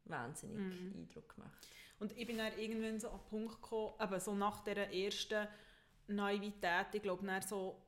[0.06, 0.98] wahnsinnig mm.
[0.98, 1.68] Eindruck gemacht.
[2.00, 5.46] Und ich bin dann irgendwann so an den Punkt gekommen, eben so nach dieser ersten
[6.08, 7.83] Naivität, ich glaube, so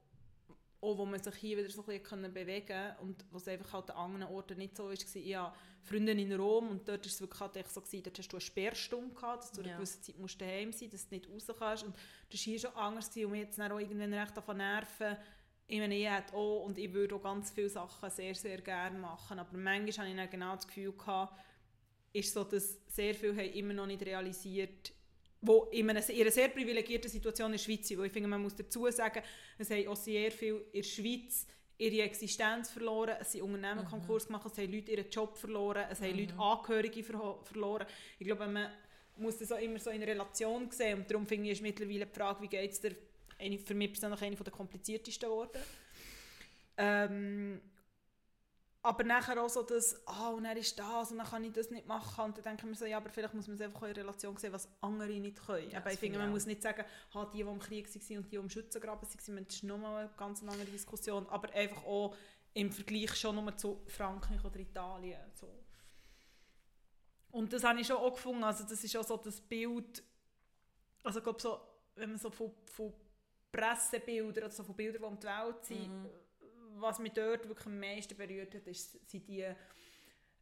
[0.80, 3.90] auch wo man sich hier wieder so ein bisschen bewegen konnte und was einfach halt
[3.90, 4.92] an anderen Orten nicht so war.
[4.92, 8.32] Ich habe Freunde in Rom und dort war es wirklich halt so, gewesen, dort hast
[8.32, 9.68] du eine Sperrstunde gehabt, dass du ja.
[9.68, 11.84] eine gewisse Zeit musst daheim sein dass du nicht raus kannst.
[11.84, 11.94] Und
[12.30, 15.16] das war hier schon anders gewesen, und mir jetzt auch irgendwann recht davon nerven.
[15.68, 18.98] Ich meine, ich hätte auch, und ich würde auch ganz viele Sachen sehr, sehr gerne
[18.98, 21.40] machen, aber manchmal habe ich dann genau das Gefühl gehabt,
[22.12, 24.92] ist so, dass sehr viele haben immer noch nicht realisiert
[25.40, 27.98] wo in einer, in einer sehr privilegierten Situation in der Schweiz sind.
[27.98, 29.22] Wo ich finde, man muss dazu sagen,
[29.58, 31.46] es haben auch sehr viele in der Schweiz
[31.78, 33.88] ihre Existenz verloren, es sind Unternehmen mhm.
[33.88, 36.04] Konkurs gemacht, es haben Leute ihren Job verloren, es mhm.
[36.04, 37.86] haben Leute Angehörige ver verloren.
[38.18, 38.70] Ich glaube, man
[39.16, 42.14] muss das auch immer so in Relation sehen und darum finde ich, ist mittlerweile die
[42.14, 42.96] Frage, wie geht es dir,
[43.64, 45.60] für mich persönlich eine der kompliziertesten Worte.
[46.78, 47.60] Ähm,
[48.86, 51.70] aber nachher auch so das, ah, und er ist das und dann kann ich das
[51.70, 52.26] nicht machen.
[52.26, 54.52] Und dann denken wir so, ja, aber vielleicht muss man es einfach in Relation sehen,
[54.52, 55.70] was andere nicht können.
[55.70, 58.26] Ja, aber ich finde, man muss nicht sagen, ha, die, die im Krieg waren und
[58.26, 61.26] die, die im Schützengraben waren, das ist nochmal eine ganz andere Diskussion.
[61.28, 62.14] Aber einfach auch
[62.54, 65.20] im Vergleich schon nur zu Frankreich oder Italien.
[65.34, 65.52] So.
[67.32, 70.02] Und das habe ich schon auch gefunden, also das ist auch so das Bild,
[71.02, 71.60] also ich glaube so,
[71.96, 72.92] wenn man so von, von
[73.50, 76.25] Pressebildern oder so von Bildern, die um die Welt sind, mhm
[76.80, 79.44] was mich dort wirklich am meisten berührt hat, ist, sind die,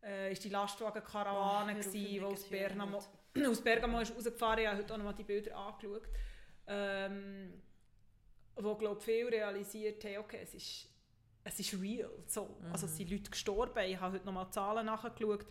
[0.02, 2.98] äh, ist die Lastwagen-Karawane, oh, die aus Bergamo,
[3.48, 4.60] aus Bergamo ist rausgefahren.
[4.60, 6.08] Ich habe heute auch noch mal die Bilder angeschaut.
[6.66, 7.62] Ähm,
[8.56, 10.88] wo, glaube viel realisiert haben, okay, es ist,
[11.42, 12.10] es ist real.
[12.26, 12.56] So.
[12.60, 12.72] Mhm.
[12.72, 13.84] Also es sind Leute gestorben.
[13.84, 15.46] Ich habe heute noch mal Zahlen nachgeschaut.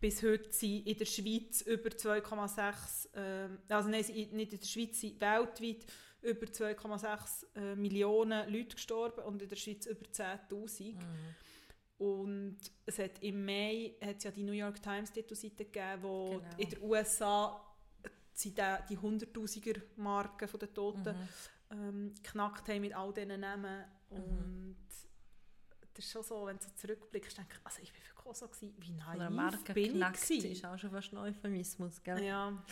[0.00, 5.00] Bis heute sind in der Schweiz über 2,6, äh, also nein, nicht in der Schweiz,
[5.00, 5.86] sind weltweit
[6.22, 10.94] über 2,6 äh, Millionen Leute gestorben und in der Schweiz über 10'000.
[10.94, 10.98] Mhm.
[11.98, 16.56] Und es hat im Mai hat ja die New York Times Titelseite gegeben, wo genau.
[16.56, 17.64] in den USA
[18.44, 21.28] die, die 100'000er Marke der Toten mhm.
[21.70, 23.84] ähm, geknackt haben mit all diesen Namen.
[24.10, 24.16] Mhm.
[24.16, 24.76] Und
[25.94, 28.34] das ist schon so, wenn du so zurückblickst, denke ich, also ich bin wirklich auch
[28.34, 32.22] so gewesen, wie naiv Marke bin knackt ich ist auch schon fast ein Euphemismus, gell?
[32.22, 32.62] Ja.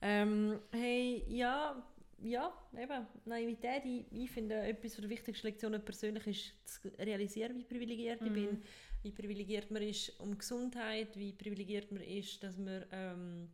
[0.00, 1.80] Ähm, hey, ja,
[2.22, 7.64] ja, eben, Naivität, ich, ich finde, etwas der wichtigsten Lektionen persönlich ist zu realisieren, wie
[7.64, 8.26] privilegiert mhm.
[8.26, 8.62] ich bin,
[9.02, 13.48] wie privilegiert man ist um Gesundheit, wie privilegiert man ist, dass man ähm,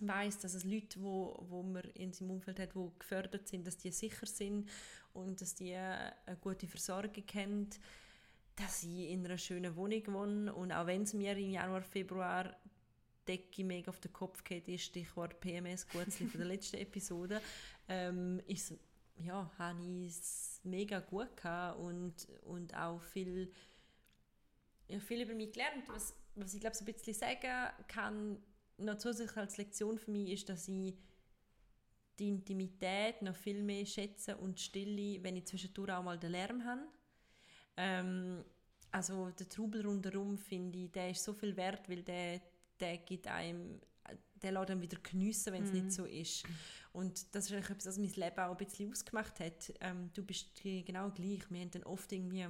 [0.00, 3.78] weiß, dass es Leute, wo, wo man in seinem Umfeld hat, die gefördert sind, dass
[3.78, 4.68] die sicher sind
[5.12, 7.68] und dass die eine gute Versorgung haben,
[8.56, 10.54] dass ich in einer schönen Wohnung wohne.
[10.54, 12.54] Und auch wenn es mir im Januar, Februar
[13.26, 17.40] Decke mega auf den Kopf geht, ist Stichwort PMS, Gutzli von der letzten Episode,
[17.90, 18.72] ähm, ist,
[19.16, 23.52] ja, habe ich es mega gut gehabt und, und auch viel,
[24.88, 25.86] ja, viel über mich gelernt.
[25.88, 28.42] Was, was ich glaube, so ein bisschen sagen kann,
[28.78, 30.94] noch zusätzlich als Lektion für mich, ist, dass ich
[32.18, 36.64] die Intimität noch viel mehr schätze und Stille, wenn ich zwischendurch auch mal den Lärm
[36.64, 36.82] habe.
[37.76, 38.44] Ähm,
[38.92, 42.40] also der Trubel rundherum, finde ich, der ist so viel wert, weil der,
[42.78, 43.80] der gibt einem
[44.42, 45.74] der lässt dann wieder geniessen, wenn es mm.
[45.74, 45.90] nicht mhm.
[45.90, 46.44] so ist.
[46.92, 49.72] Und das ist eigentlich etwas, was mein Leben auch ein bisschen ausgemacht hat.
[49.80, 51.48] Ähm, du bist genau gleich.
[51.50, 52.46] Wir haben dann oft irgendwie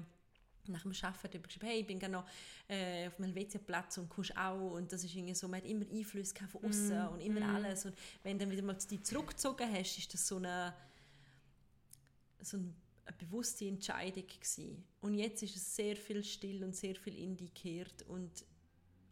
[0.66, 2.28] nach dem Arbeiten geschrieben, hey, ich bin gerne noch
[2.68, 4.72] äh, auf dem Helvetia-Platz und kommst auch.
[4.72, 7.12] Und das ist irgendwie so, man hat immer Einfluss von außen mm.
[7.12, 7.54] und immer mm.
[7.54, 7.84] alles.
[7.84, 10.74] Und wenn du dann wieder mal dir zurückgezogen hast, ist das so eine,
[12.40, 12.72] so eine,
[13.04, 14.84] eine bewusste Entscheidung gewesen.
[15.00, 18.02] Und jetzt ist es sehr viel still und sehr viel indikiert.
[18.08, 18.44] Und,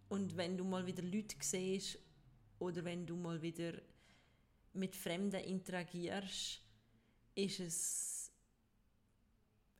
[0.08, 1.98] und wenn du mal wieder Leute siehst
[2.58, 3.72] oder wenn du mal wieder
[4.72, 6.60] mit Fremden interagierst,
[7.34, 8.32] ist es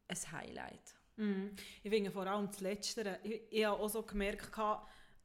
[0.08, 0.94] ein Highlight.
[1.16, 1.54] Mhm.
[1.82, 3.18] Ich finde vor allem das Letzte.
[3.22, 4.56] Ich, ich habe auch so gemerkt,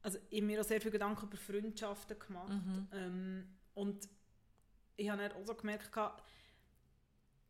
[0.02, 2.66] also ich habe mir auch sehr viele Gedanken über Freundschaften gemacht.
[2.66, 2.88] Mhm.
[2.92, 4.10] Ähm, und
[4.98, 5.96] ich habe dann auch so gemerkt,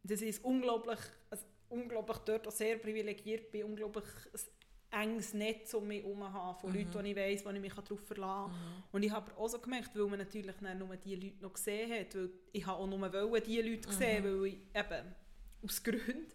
[0.03, 4.05] dass ich unglaublich, also unglaublich dort auch sehr privilegiert bin, unglaublich
[4.93, 6.77] enges Netz um mich herum habe, von Mhm.
[6.77, 8.83] Leuten, die ich weiss, wo ich mich darauf verlassen kann.
[8.91, 12.15] Und ich habe auch so gemerkt, weil man natürlich nur die Leute noch gesehen hat,
[12.15, 15.15] weil ich habe auch nur wollen, die Leute gesehen, weil ich eben
[15.63, 16.27] aus Gründen.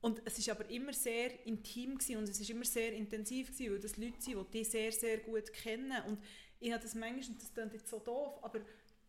[0.00, 3.72] Und es ist aber immer sehr intim gewesen und es ist immer sehr intensiv gewesen,
[3.72, 5.92] weil das Leute sind, die dich sehr, sehr gut kennen.
[6.08, 6.18] Und
[6.58, 8.60] ich habe das manchmal, und das klingt jetzt so doof, aber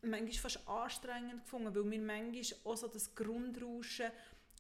[0.04, 4.12] manchmal fast anstrengend gefunden, weil mir manchmal auch so das Grundrauschen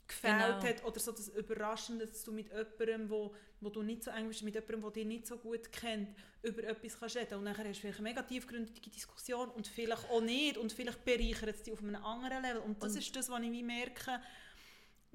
[0.08, 0.64] gefällt Genau.
[0.64, 4.28] hat oder so das Überraschende, dass du mit jemandem, wo, wo du nicht so eng
[4.28, 6.10] bist, mit jemandem, der dich nicht so gut kennt,
[6.42, 10.10] über etwas kannst reden und nachher hast du vielleicht eine mega tiefgründige Diskussion und vielleicht
[10.10, 13.16] auch nicht und vielleicht bereichert es dich auf einem anderen Level und das Und- ist
[13.16, 14.20] das, was ich merke,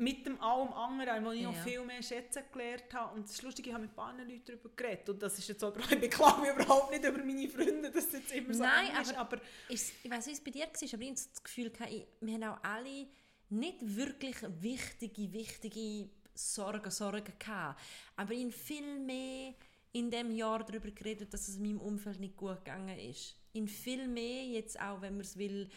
[0.01, 1.63] mit dem allem anderen, wo ich noch Ja.
[1.65, 3.17] viel mehr schätzen gelernt habe.
[3.17, 5.09] Und das ist lustig, ich habe mit ein paar Leuten darüber geredet.
[5.11, 8.13] Und das ist jetzt auch, ich beklage mich überhaupt nicht über meine Freunde, dass es
[8.13, 9.17] jetzt immer so Nein, eng ist.
[9.17, 11.43] aber- Aber Ist, ich weiß nicht, wie es bei dir war, aber ich habe das
[11.43, 11.73] Gefühl,
[12.21, 13.09] wir haben auch alle
[13.51, 17.81] nicht wirklich wichtige, wichtige Sorgen, Sorgen gehabt.
[18.17, 19.55] Aber ich viel mehr
[19.93, 23.35] in dem Jahr darüber geredet, dass es in meinem Umfeld nicht gut gegangen ist.
[23.55, 25.69] In viel mehr, jetzt auch, wenn man es will,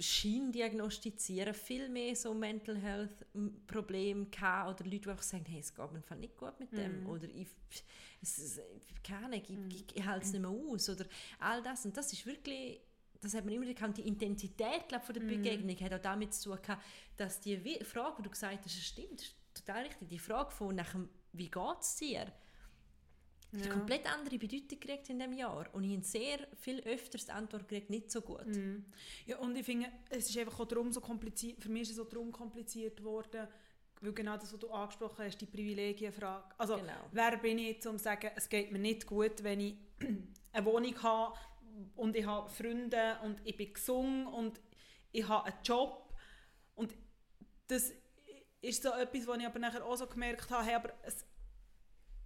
[0.00, 3.26] Schien diagnostizieren, viel mehr so Mental Health
[3.66, 6.58] Probleme gehabt oder Leute, die einfach sagen, hey, es geht mir im Fall nicht gut
[6.58, 7.48] mit dem oder ich,
[8.22, 8.60] es, ist-
[9.06, 11.04] keine ich, ich, ich halte es nicht mehr aus oder
[11.38, 12.80] all das und das ist wirklich
[13.24, 16.54] das hat man immer gekannt, die Intensität glaub, von der Begegnung hat auch damit zu
[16.56, 16.76] tun
[17.16, 20.90] dass die Frage, die du gesagt hast, stimmt, ist total richtig, die Frage von nach
[20.92, 22.32] dem, wie geht es dir, hat
[23.62, 27.30] eine komplett andere Bedeutung gekriegt in diesem Jahr und ich habe sehr viel öfters die
[27.32, 28.46] Antwort gekriegt, nicht so gut.
[29.26, 32.00] Ja, und ich finde, es ist einfach auch darum so kompliziert, für mich ist es
[32.00, 33.46] auch darum kompliziert worden,
[34.00, 36.44] weil genau das, was du angesprochen hast, die Privilegienfrage.
[36.58, 36.92] Also, Genau.
[37.12, 39.74] wer bin ich, um zu sagen, es geht mir nicht gut, wenn ich
[40.52, 41.38] eine Wohnung habe
[41.96, 44.60] und ich habe Freunde und ich bin gesungen und
[45.12, 46.12] ich habe einen Job.
[46.74, 46.94] Und
[47.66, 47.92] das
[48.60, 51.24] ist so etwas, was ich aber nachher auch so gemerkt habe, hey, aber es,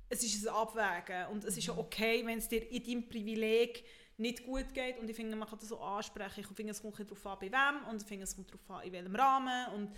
[0.09, 1.27] es ist ein Abwägen.
[1.29, 3.85] Und es ist ja okay, wenn es dir in deinem Privileg
[4.17, 4.99] nicht gut geht.
[4.99, 6.41] Und ich finde, man kann das so ansprechen.
[6.41, 7.89] Ich finde, es kommt darauf an, bei wem.
[7.89, 9.75] Und ich finde, es kommt darauf an, in welchem Rahmen.
[9.75, 9.97] Und,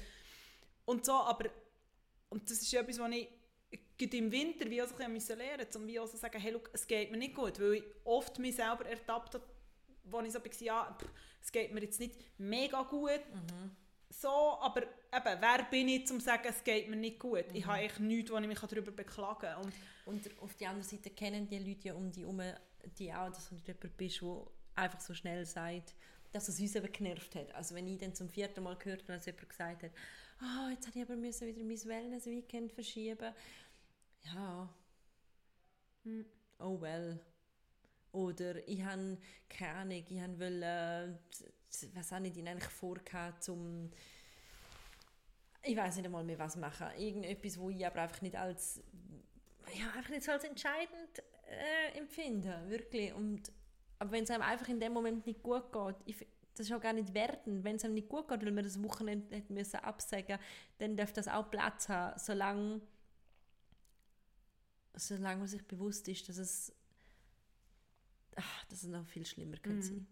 [0.84, 1.50] und so, aber
[2.30, 3.28] und das ist etwas, was ich
[4.00, 6.18] gerade im Winter wie auch so ein bisschen lernen musste, um wie auch so zu
[6.18, 9.44] sagen, hey, look, es geht mir nicht gut, weil ich oft mich selber ertappt habe,
[10.04, 11.08] wo ich so war, ja, pff,
[11.42, 13.20] es geht mir jetzt nicht mega gut,
[14.12, 17.44] so, aber eben, wer bin ich, um zu sagen, es geht mir nicht gut?
[17.54, 19.62] Ich habe echt nichts, wo ich mich darüber beklagen kann.
[19.62, 19.72] Und
[20.10, 22.42] Und auf der anderen Seite kennen die Leute ja um die herum,
[22.98, 25.94] die auch, dass du nicht jemand bist, der einfach so schnell sagt,
[26.32, 27.54] dass es uns eben genervt hat.
[27.54, 29.92] Also wenn ich dann zum vierten Mal gehört habe, dass jemand gesagt hat,
[30.40, 33.32] ah, jetzt habe ich aber müssen wieder mein Wellness-Weekend verschieben.
[34.24, 34.68] Ja.
[36.04, 36.24] Hm.
[36.58, 37.20] Oh well.
[38.12, 41.14] Oder ich habe, keine Ahnung, ich wollen, äh,
[41.94, 43.90] was habe ich denn eigentlich vorgehabt, zum
[45.62, 46.86] ich weiß nicht einmal mehr was machen.
[46.96, 48.82] Irgendetwas, wo ich aber einfach nicht als
[49.78, 53.12] ja, einfach nicht so als entscheidend äh, empfinde, wirklich.
[53.14, 53.52] Und,
[53.98, 56.80] aber wenn es einem einfach in dem Moment nicht gut geht, ich, das ist auch
[56.80, 59.78] gar nicht wertend, wenn es einem nicht gut geht, weil man das Wochenende hätte müssen
[60.78, 62.80] dann darf das auch Platz haben, solange,
[64.96, 66.72] solange man sich bewusst ist, dass es,
[68.36, 70.06] ach, dass es noch viel schlimmer könnte sein.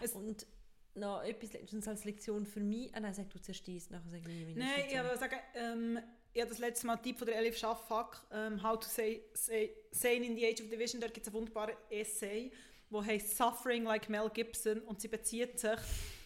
[0.00, 0.46] Es- Und
[0.94, 4.22] noch etwas letztens als Lektion für mich, ah nein, sag du zuerst dies, nachher sage
[4.28, 5.98] ich meine Nein, ich wollte sagen, ähm,
[6.32, 9.72] ich habe das letzte Mal Tipp von der Elif Schaffak, ähm, «How to say, say,
[9.92, 12.50] Sane in the Age of Division», dort gibt es einen wunderbaren Essay,
[12.90, 15.78] der heißt «Suffering like Mel Gibson» und sie bezieht sich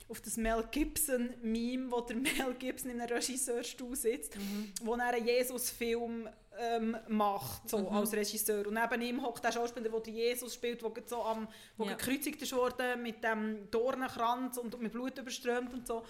[0.09, 2.17] auf das Mel Gibson-Meme, wo der
[2.49, 4.37] Mel Gibson in einem Regisseurstuhl sitzt,
[4.83, 8.67] wo er einen Jesus-Film ähm, macht, so, als Regisseur.
[8.67, 11.95] Und neben ihm hockt der Schauspieler, der Jesus spielt, der so am, wo Ja.
[11.95, 16.05] gekreuzigt ist worden mit dem Dornenkranz und mit Blut überströmt und so.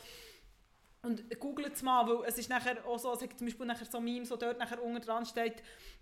[1.05, 3.87] Und googelt es mal, weil es ist nachher auch so, es hat zum Beispiel nachher
[3.87, 5.55] so Memes, wo dort nachher unten dran steht,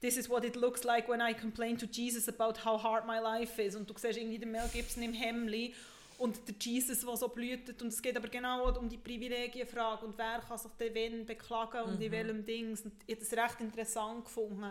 [0.02, 3.18] «This is what it looks like when I complain to Jesus about how hard my
[3.18, 5.74] life is.» Und du siehst irgendwie den Mel Gibson im Hemli
[6.20, 7.80] und der Jesus, der so blühtet.
[7.80, 11.82] Und es geht aber genau um die Privilegienfrage und wer kann sich denn wen beklagen
[11.82, 12.82] und in welchem Dings.
[12.82, 14.70] Und ich habe das recht interessant gefunden.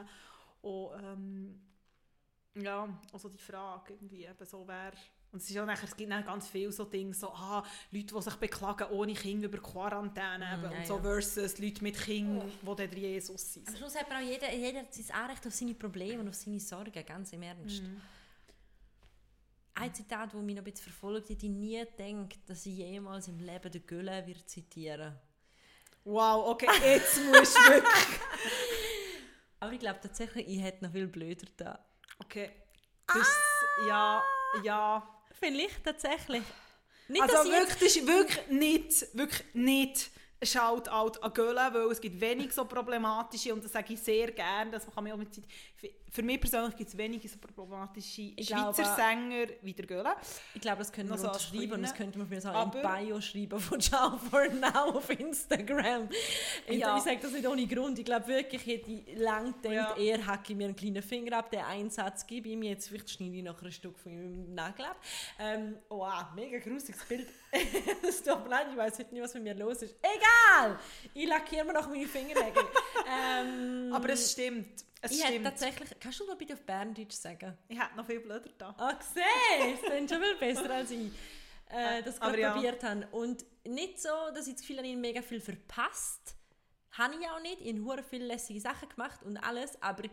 [0.61, 1.61] Und, ähm,
[2.55, 4.91] ja, also die Frage irgendwie eben so, wer...
[5.31, 8.15] Und es, ist ja nachher, es gibt dann ganz viele so Dinge, so, ah, Leute,
[8.15, 11.99] die sich beklagen ohne Kinder über Quarantäne eben, Mm, ja, und so versus Leute mit
[11.99, 13.67] Kindern, die dann Jesus sind.
[13.67, 16.33] Am Schluss hat aber auch jeder, jeder hat sein Anrecht auf seine Probleme und auf
[16.33, 17.83] seine Sorgen, ganz im Ernst.
[19.79, 23.39] Ein Zitat, das mich noch ein bisschen verfolgt, ich nie denkt, dass ich jemals im
[23.39, 25.17] Leben den Gülle wird zitieren.
[26.03, 27.93] Wow, okay, jetzt musst du wirklich...
[29.59, 31.85] Aber ich glaube tatsächlich, ich hätte noch viel blöder da.
[32.19, 32.51] Okay.
[33.07, 33.27] Das,
[33.87, 34.23] ja,
[34.63, 35.21] ja.
[35.39, 36.43] Vielleicht tatsächlich.
[37.07, 40.11] Nicht, Also ich wirklich, das ist wirklich nicht, wirklich nicht
[40.41, 44.71] Shoutout an Gölle, weil es gibt wenig so problematische und das sage ich sehr gerne,
[44.71, 45.43] dass man kann mich auch mit Zeit...
[46.11, 50.15] Für mich persönlich gibt es wenige so problematische Ich Schweizer glaube- Sänger wie der Gölle.
[50.55, 52.99] Ich glaube, das könnte man so als unterschreiben und das könnte man mir so Aber-
[52.99, 56.09] in Bio schreiben von Ciao for Now auf Instagram.
[56.67, 56.97] Ja.
[56.97, 57.99] Ich sage das nicht ohne Grund.
[57.99, 60.03] Ich glaube wirklich, ich hätte lang gedacht, Ja.
[60.03, 63.09] eher hacke mir einen kleinen Finger ab, den einen Satz gebe ich ihm jetzt, vielleicht
[63.11, 64.97] schneide ich noch ein Stück von meinem Nagel ab.
[65.39, 67.27] Ähm, wow, mega grusiges Bild.
[68.07, 69.95] Es tut mir leid, ich weiß heute nicht, was mit mir los ist.
[70.01, 70.77] Egal!
[71.13, 72.63] Ich lackiere mir noch meine Fingernägel.
[73.07, 74.85] ähm, Aber es stimmt.
[75.01, 75.45] Es ich hätte stimmt.
[75.45, 75.89] tatsächlich...
[75.99, 77.57] Kannst du mal bitte auf Berndeutsch sagen?
[77.67, 78.75] Ich hätte noch viel blöder da.
[78.77, 79.91] Ah, siehst du?
[79.91, 81.11] sind schon viel besser als ich
[81.69, 82.51] äh, das gerade ja.
[82.51, 83.07] probiert habe.
[83.11, 86.35] Und nicht so, dass ich das Gefühl habe, ich mega viel verpasst.
[86.91, 87.61] Habe ich auch nicht.
[87.61, 90.03] Ich habe viele lässige Sachen gemacht und alles, aber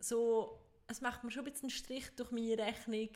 [0.00, 3.10] so, es macht mir schon ein bisschen einen Strich durch meine Rechnung,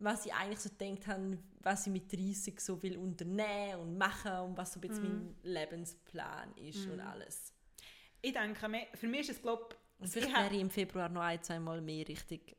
[0.00, 4.32] was ich eigentlich so gedacht habe, was ich mit 30 so will unternehmen und machen
[4.38, 5.36] und was so ein bisschen Mhm.
[5.42, 7.52] mein Lebensplan ist und alles.
[8.22, 11.22] Ich denke, für mich ist es, glaube Und ich, vielleicht wäre ich im Februar noch
[11.22, 12.56] ein, zwei Mal mehr richtig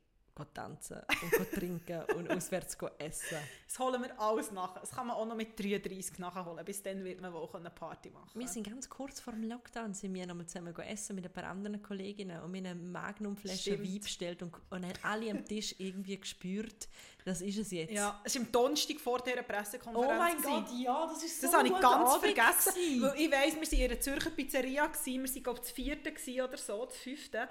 [0.54, 0.98] tanzen
[1.38, 3.38] und trinken und auswärts essen.
[3.66, 4.74] das holen wir alles nach.
[4.74, 6.64] Das kann man auch noch mit 33 nachholen.
[6.64, 9.94] Bis dann wird man wohl eine Party machen Wir sind ganz kurz vor dem Lockdown
[9.94, 13.78] sind wir nochmal zusammen essen mit ein paar anderen Kolleginnen und haben eine Magnumflasche.
[13.80, 16.88] Wein bestellt und, und haben alle am Tisch irgendwie gespürt,
[17.24, 17.92] das ist es jetzt.
[17.92, 20.44] Ja, es war am Donnerstag vor dieser Pressekonferenz.
[20.44, 20.64] Oh mein.
[20.64, 22.74] Gott, ja, das ist Das so habe ich ganz Abend vergessen.
[22.74, 23.02] gewesen.
[23.02, 25.24] Weil ich weiss, wir waren in einer Zürcher Pizzeria, gewesen.
[25.24, 27.48] wir waren glaube ich das vierte oder so, das fünfte.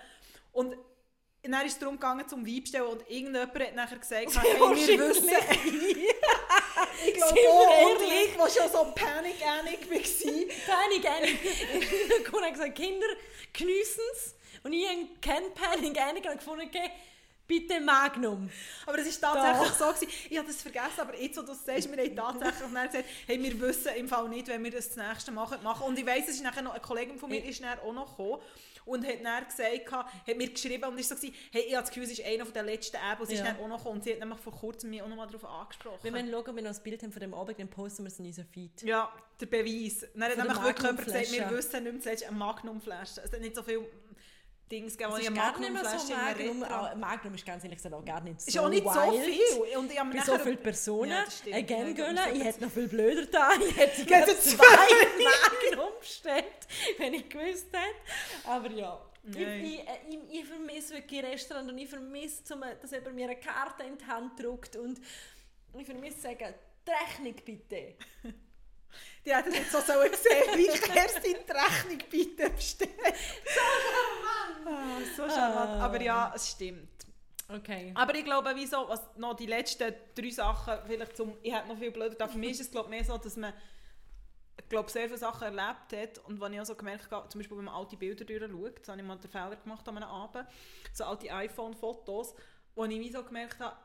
[0.52, 0.76] Und
[1.44, 5.00] dann ist es darum gegangen, zum Wein bestellen und irgendjemand hat nachher gesagt, hey, wir
[5.00, 5.30] wissen...
[7.06, 10.76] ich glaube auch, und ich, der schon so Panic Panic war.
[10.76, 12.30] Panik, Panik.
[12.30, 13.08] Kuna hat gesagt, Kinder
[13.54, 14.36] geniessen es.
[14.64, 16.92] Und ich habe kein Panik, Panik und gefunden, okay,
[17.48, 18.50] bitte Magnum.
[18.86, 19.86] Aber es war tatsächlich so.
[19.88, 20.28] Gewesen.
[20.30, 23.06] Ich habe das vergessen, aber jetzt, wo du es sagst, wir haben tatsächlich dann gesagt,
[23.28, 25.64] hey, wir wissen im Fall nicht, wenn wir das das nächste machen.
[25.64, 25.88] machen.
[25.88, 28.18] Und ich weiss, es ist nachher noch, eine Kollegin von mir ist dann auch noch
[28.18, 28.42] gekommen
[28.86, 31.90] und hat dann gesagt, hat mir geschrieben und ist so gewesen, hey, ich habe das
[31.90, 33.46] Gefühl, es ist einer der letzten Apps, und sie ist Ja.
[33.52, 35.46] dann auch noch gekommen und sie hat nämlich vor kurzem mich auch noch mal darauf
[35.46, 36.00] angesprochen.
[36.02, 38.08] Wenn wir schauen, wenn wir noch ein Bild haben von dem Abend, dann posten wir
[38.10, 38.82] es in unser Feed.
[38.84, 40.06] ja, der Beweis.
[40.14, 43.22] Dann hat Von nämlich wirklich jemand gesagt, wir wissen nicht mehr zuletzt eine Magnumflasche.
[43.24, 43.86] Es hat nicht so viele
[44.72, 46.64] Dings wo Es ich ist gar nicht mehr so Magnum.
[46.64, 49.26] auch- Magnum ist ganz ehrlich gesagt auch gar nicht so Ist auch nicht so wild.
[49.26, 49.78] viel.
[49.78, 51.10] Und ich habe so viele Personen.
[51.10, 51.56] Ja, das stimmt.
[51.56, 53.50] Ja, Again, ich Göller, hätte noch viel blöder da.
[53.68, 54.66] Ich hätte gerne das- zwei
[56.00, 58.50] Magnum bestellt, wenn ich gewusst hätte.
[58.50, 59.02] Aber ja.
[59.24, 59.66] Ich, Nein.
[59.66, 62.44] ich, äh, ich, ich vermisse wirklich Restaurant und ich vermisse,
[62.82, 65.00] dass jemand mir eine Karte in die Hand drückt und
[65.78, 66.54] ich vermisse zu sagen,
[66.88, 67.96] die Rechnung bitte.
[69.24, 72.92] Die hätten jetzt so sollen sehen, wie Kerstin die Rechnung bitte bestellt.
[74.66, 75.80] Ah, so charmant.
[75.80, 77.06] Aber ja, es stimmt.
[77.48, 77.92] Okay.
[77.94, 81.78] Aber ich glaube, wieso, was noch die letzten drei Sachen, vielleicht zum, ich hätte noch
[81.78, 83.54] viel blöder, da für mich ist es glaube mehr so, dass man
[84.68, 87.58] glaube, sehr viele Sachen erlebt hat und wenn ich auch so gemerkt habe, zum Beispiel
[87.58, 90.48] wenn man alte Bilder durchschaut, so habe ich mal den Fehler gemacht an einem Abend,
[90.94, 92.36] so alte iPhone-Fotos,
[92.76, 93.78] wo ich wie so gemerkt habe,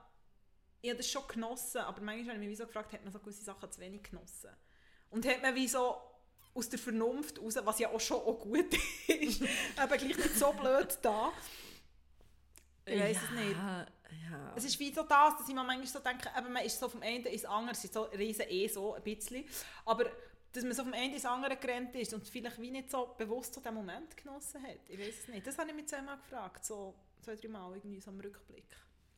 [0.81, 3.19] ich habe das schon genossen, aber manchmal habe ich mich so gefragt, hat man so
[3.19, 4.51] gewisse Sachen zu wenig genossen?
[5.11, 5.97] Und hat man wie so
[6.55, 8.75] aus der Vernunft raus, was ja auch schon auch gut
[9.09, 9.43] ist,
[9.77, 11.33] aber gleich nicht so blöd da.
[12.87, 13.53] Ich weiß es nicht.
[13.53, 13.87] Ja,
[14.31, 14.53] ja.
[14.57, 16.89] Es ist wie so das, dass ich mir manchmal so denke, eben, man ist so
[16.89, 19.45] vom einen ins andere, es ist so riesen eh so ein bisschen,
[19.87, 20.05] aber
[20.55, 23.55] dass man so vom einen ins andere gerannt ist und vielleicht wie nicht so bewusst
[23.55, 24.89] so den Moment genossen hat.
[24.89, 25.47] Ich weiß es nicht.
[25.47, 28.65] Das habe ich mich zweimal gefragt, so zwei, drei Mal irgendwie so im Rückblick.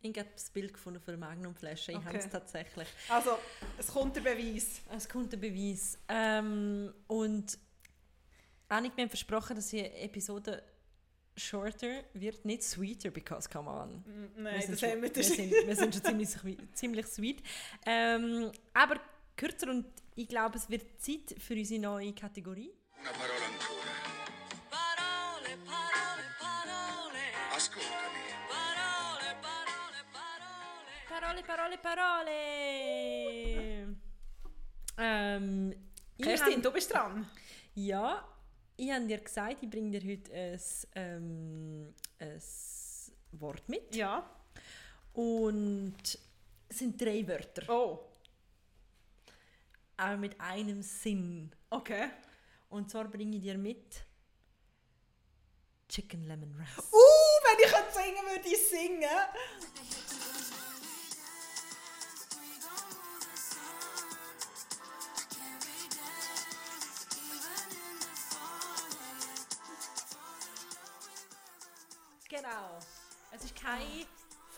[0.02, 1.92] Ich habe das Bild gefunden für eine Magnumflasche.
[1.92, 2.06] Ich Okay.
[2.06, 2.88] habe es tatsächlich.
[3.08, 3.38] Also,
[3.78, 4.80] es kommt der Beweis.
[4.94, 5.98] Es kommt der Beweis.
[6.08, 7.58] Ähm, und
[8.68, 10.62] Annik, wir haben versprochen, dass die Episode
[11.36, 14.02] shorter wird, nicht sweeter, because come on.
[14.06, 16.28] Mm, Nein, sind das schon, haben wir wir, sind, wir sind schon ziemlich,
[16.72, 17.42] ziemlich sweet.
[17.84, 19.00] Ähm, aber
[19.36, 22.70] kürzer und ich glaube, es wird Zeit für unsere neue Kategorie.
[23.00, 23.92] Una parola ancora.
[24.70, 27.24] Parole, parole, parole,
[27.54, 28.24] Ascoltami.
[28.48, 31.02] parole, parole, parole.
[31.08, 31.42] Parole,
[31.78, 32.36] Parole, Parole!
[34.98, 35.74] ähm,
[36.20, 37.28] Kerstin, hab- du bist dran.
[37.74, 38.26] Ja,
[38.76, 40.60] ich habe dir gesagt, ich bringe dir heute ein,
[40.94, 42.42] ähm, ein
[43.32, 43.94] Wort mit.
[43.94, 44.28] Ja.
[45.12, 46.18] Und
[46.68, 48.05] es sind drei Wörter, Oh,
[49.96, 51.54] aber mit einem Sinn.
[51.70, 52.10] okay.
[52.68, 54.04] Und zwar bringe ich dir mit
[55.88, 56.84] Chicken Lemon Rice.
[56.92, 56.96] Uh,
[57.44, 59.95] wenn ich könnte singen würde, ich singen.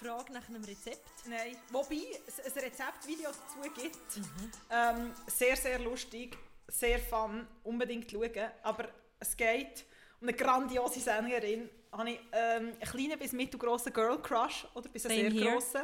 [0.03, 1.27] Frage nach einem Rezept.
[1.29, 1.57] Nein.
[1.71, 4.17] Wobei es ein Rezeptvideo dazu gibt.
[4.17, 4.51] Mhm.
[4.71, 6.37] Ähm, sehr, sehr lustig,
[6.69, 8.51] sehr fun, unbedingt schauen.
[8.63, 8.89] Aber
[9.19, 9.85] es geht
[10.21, 11.69] um eine grandiose Sängerin.
[11.91, 15.83] Habe ich ähm, einen kleinen bis mittelgroßen Girl Crush oder bis einen sehr grossen.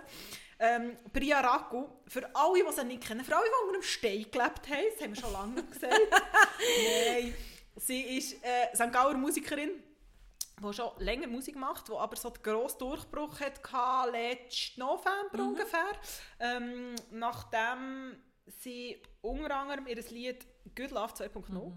[0.59, 4.27] Ähm, Priya Raku, für alle, die sie nicht kennen, für alle, die unter einem Stein
[4.31, 5.95] gelebt haben, das haben wir schon lange gesagt.
[7.09, 7.35] Nein,
[7.77, 8.93] sie ist äh, St.
[8.93, 9.83] Gauer Musikerin,
[10.63, 15.93] die schon länger Musik macht, die aber so den grossen Durchbruch hatte, letzten November ungefähr.
[16.39, 20.47] Ähm, nachdem sie unter anderem ihr Lied
[20.77, 21.73] Good Love 2.0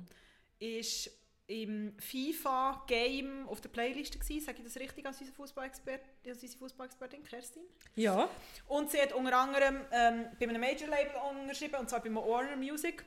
[0.59, 1.11] ist
[1.47, 4.45] im FIFA-Game auf der Playlist gewesen.
[4.45, 7.63] Sage ich das richtig als unsere Fußballexpertin, als unsere Fußballexpertin Kerstin?
[7.95, 8.29] Ja.
[8.67, 13.05] Und sie hat unter anderem ähm, bei einem Major-Label unterschrieben, und zwar bei Warner Music.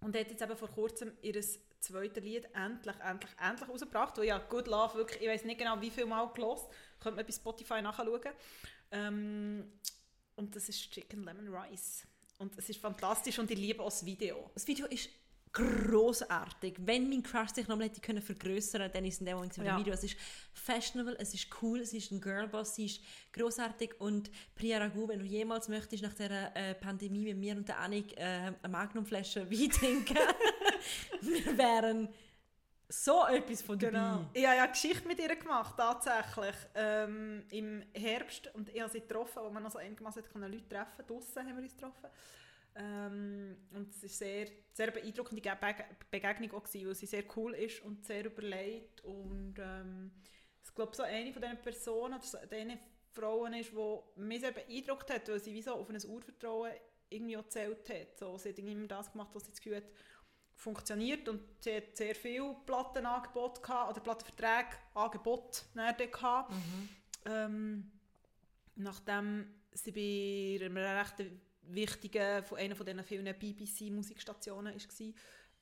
[0.00, 1.40] Und hat jetzt eben vor kurzem ihr
[1.82, 4.18] zweites Lied endlich, endlich, endlich rausgebracht.
[4.18, 6.68] Und ja, Good Love, wirklich, ich weiß nicht genau, wie viel Mal gelost.
[7.00, 8.20] Könnt man bei Spotify nachschauen.
[8.90, 9.72] Ähm,
[10.36, 12.06] und das ist Chicken Lemon Rice.
[12.38, 14.50] Und es ist fantastisch und ich liebe auch das Video.
[14.54, 15.08] Das Video ist
[15.52, 16.76] großartig.
[16.78, 19.78] Wenn mein Crush sich nochmal hätte können vergrößern, dann ist es in dem Moment Ja.
[19.78, 19.92] Video.
[19.92, 20.16] Es ist
[20.54, 25.18] fashionable, es ist cool, es ist ein Girlboss, sie ist großartig und Priya Ragu, wenn
[25.18, 29.50] du jemals möchtest nach dieser äh, Pandemie mit mir und der Annik äh, eine Magnumflasche
[29.50, 30.16] Wein trinken,
[31.20, 32.08] wir wären
[32.88, 33.92] so etwas von dabei.
[33.92, 34.26] Genau.
[34.34, 36.54] Ich habe ja eine Geschichte mit ihr gemacht, tatsächlich.
[36.74, 38.50] Ähm, Im Herbst.
[38.54, 41.12] Und ich habe sie getroffen, wo man noch so einigermaßen Leute treffen konnte.
[41.12, 42.10] Draussen haben wir uns getroffen.
[42.74, 47.54] Ähm, und es war sehr, sehr beeindruckende Bege- Begegnung, auch gewesen, weil sie sehr cool
[47.54, 49.02] ist und sehr überlegt.
[49.02, 50.12] Und ähm,
[50.64, 52.78] ich glaube, so eine von diesen Personen oder so, diese
[53.12, 56.72] Frauen ist, die mich sehr beeindruckt hat, weil sie wie so auf ein Urvertrauen
[57.10, 58.18] irgendwie auch gezählt hat.
[58.18, 59.90] So, sie hat immer das gemacht, was sie das Gefühl hat,
[60.54, 65.62] funktioniert und sie hat sehr viele Plattenangebote gehabt, oder Plattenverträge, Angebote
[66.10, 66.54] gehabt.
[67.26, 67.90] Ähm,
[68.76, 71.20] nachdem sie bei einem recht
[71.62, 75.14] wichtigen, von einer von diesen vielen BBC-Musikstationen war.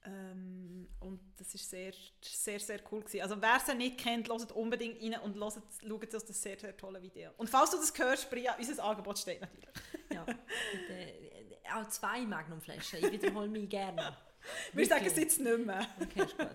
[0.03, 1.92] Ähm, und das ist sehr,
[2.22, 3.22] sehr, sehr cool gewesen.
[3.22, 7.03] Also wer sie nicht kennt, hört unbedingt rein und hört, schaut das sehr, sehr tolle
[7.03, 7.30] Video.
[7.36, 9.68] Und falls du das hörst, Bria, unser Angebot steht natürlich.
[10.12, 10.22] Ja.
[10.22, 11.30] Und, äh,
[11.72, 12.98] auch zwei Magnumflaschen.
[12.98, 14.16] Ich wiederhole mich gerne.
[14.72, 15.86] Wir sagen es jetzt nicht mehr.
[16.01, 16.48] Okay, ist gut.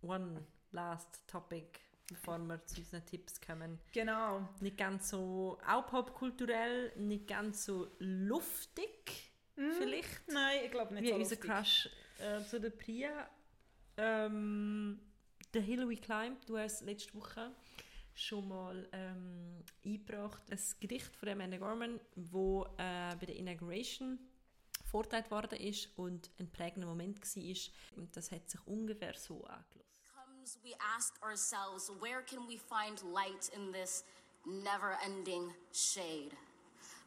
[0.00, 3.78] One last topic, bevor wir zu unseren Tipps kommen.
[3.92, 4.48] Genau.
[4.60, 9.32] Nicht ganz so, auch popkulturell, nicht ganz so luftig,
[9.78, 11.50] vielleicht, Nein, ich glaube nicht wie so unser lustig.
[11.50, 11.88] Crush
[12.18, 13.28] äh, zu der Priya.
[13.96, 15.00] Ähm,
[15.52, 17.50] The Hill We Climbed, du hast letzte Woche
[18.14, 24.18] schon mal ähm, eingebracht, ein Gedicht von Amanda Gorman, wo äh, bei der Inauguration
[24.84, 27.96] vorgetragen worden ist und ein prägender Moment war.
[27.96, 29.97] Und das hat sich ungefähr so angelost.
[30.48, 34.04] Comes, we ask ourselves, where can we find light in this
[34.46, 36.32] never ending shade?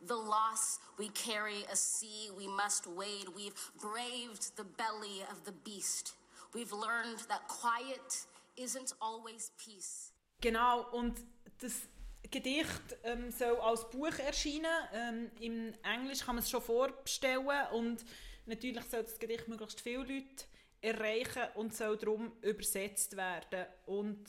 [0.08, 3.28] The loss we carry, a sea we must wade.
[3.36, 6.14] We've braved the belly of the beast.
[6.54, 8.26] We've learned that quiet
[8.58, 10.12] isn't always peace.
[10.42, 11.20] Genau, und
[11.60, 11.88] das
[12.32, 14.66] Gedicht ähm, soll als Buch erscheinen.
[14.94, 18.04] Ähm, Im Englisch kann man es schon vorbestellen und
[18.48, 20.46] natürlich soll das Gedicht möglichst viele Leute
[20.82, 23.66] erreichen und soll darum übersetzt werden.
[23.86, 24.26] Und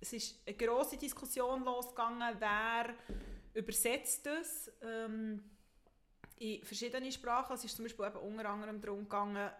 [0.00, 2.94] es ist eine grosse Diskussion losgegangen, wer
[3.54, 5.42] übersetzt das ähm,
[6.36, 7.54] in verschiedene Sprachen.
[7.54, 9.50] Es ist zum Beispiel eben unter anderem darum gegangen,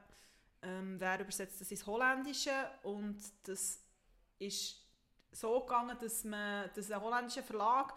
[0.63, 3.81] ähm, wer übersetzt das ins Holländische und das
[4.39, 4.77] ist
[5.33, 7.95] so gegangen, dass, man, dass ein holländischer Verlag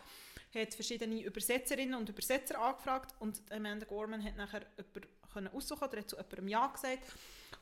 [0.53, 6.09] hat verschiedene Übersetzerinnen und Übersetzer angefragt und Amanda Gorman hat nachher jemanden aussuchen oder hat
[6.09, 7.05] zu jemandem Ja gesagt.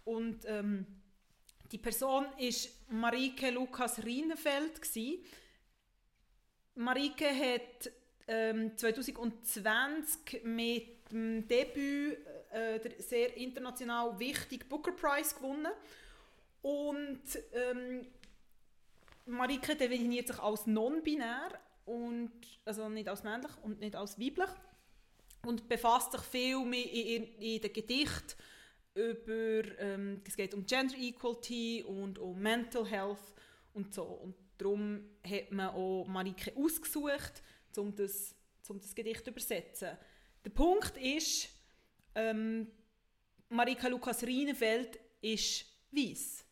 [0.05, 0.85] Und ähm,
[1.71, 4.81] die Person war Marike Lukas Rienefeld.
[6.75, 7.91] Marike hat
[8.27, 12.17] ähm, 2020 mit dem Debüt
[12.51, 15.71] äh, der sehr international wichtigen Booker Prize gewonnen.
[16.61, 17.21] Und
[17.53, 18.07] ähm,
[19.25, 21.59] Marike definiert sich als non-binär
[22.65, 24.49] also nicht als männlich und nicht als weiblich
[25.45, 28.35] und befasst sich viel mehr in, in den Gedichten
[28.99, 33.33] über ähm, es geht um Gender Equality und um Mental Health
[33.73, 37.41] und so und darum hat man auch Marike ausgesucht,
[37.77, 38.35] um das,
[38.67, 39.97] um das Gedicht zu übersetzen.
[40.43, 41.49] Der Punkt ist,
[42.15, 42.67] ähm,
[43.49, 46.45] Marika Lukas Rienefeld ist weiß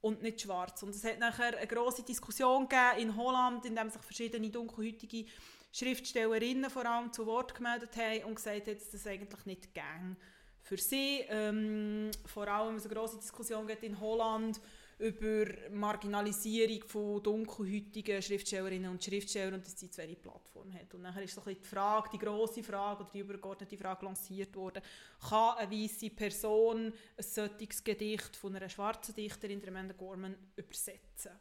[0.00, 0.82] und nicht schwarz.
[0.82, 2.68] Und es hat nachher eine grosse Diskussion
[2.98, 5.26] in Holland, in der sich verschiedene dunkelhäutige
[5.72, 10.16] Schriftstellerinnen vor allem zu Wort gemeldet haben und gesagt haben, dass das eigentlich nicht gang
[10.62, 11.24] für sie.
[11.28, 14.60] Ähm, vor allem eine grosse Diskussion geht in Holland
[15.00, 20.92] über Marginalisierung von dunkelhäutigen Schriftstellerinnen und Schriftstellern und dass sie zu wenig Plattform hat.
[20.94, 24.82] Und nachher ist so die Frage, die grosse Frage oder die übergeordnete Frage lanciert worden,
[25.26, 31.32] kann eine weiße Person ein solches Gedicht von einer schwarzen Dichterin, der Amanda Gorman, übersetzen?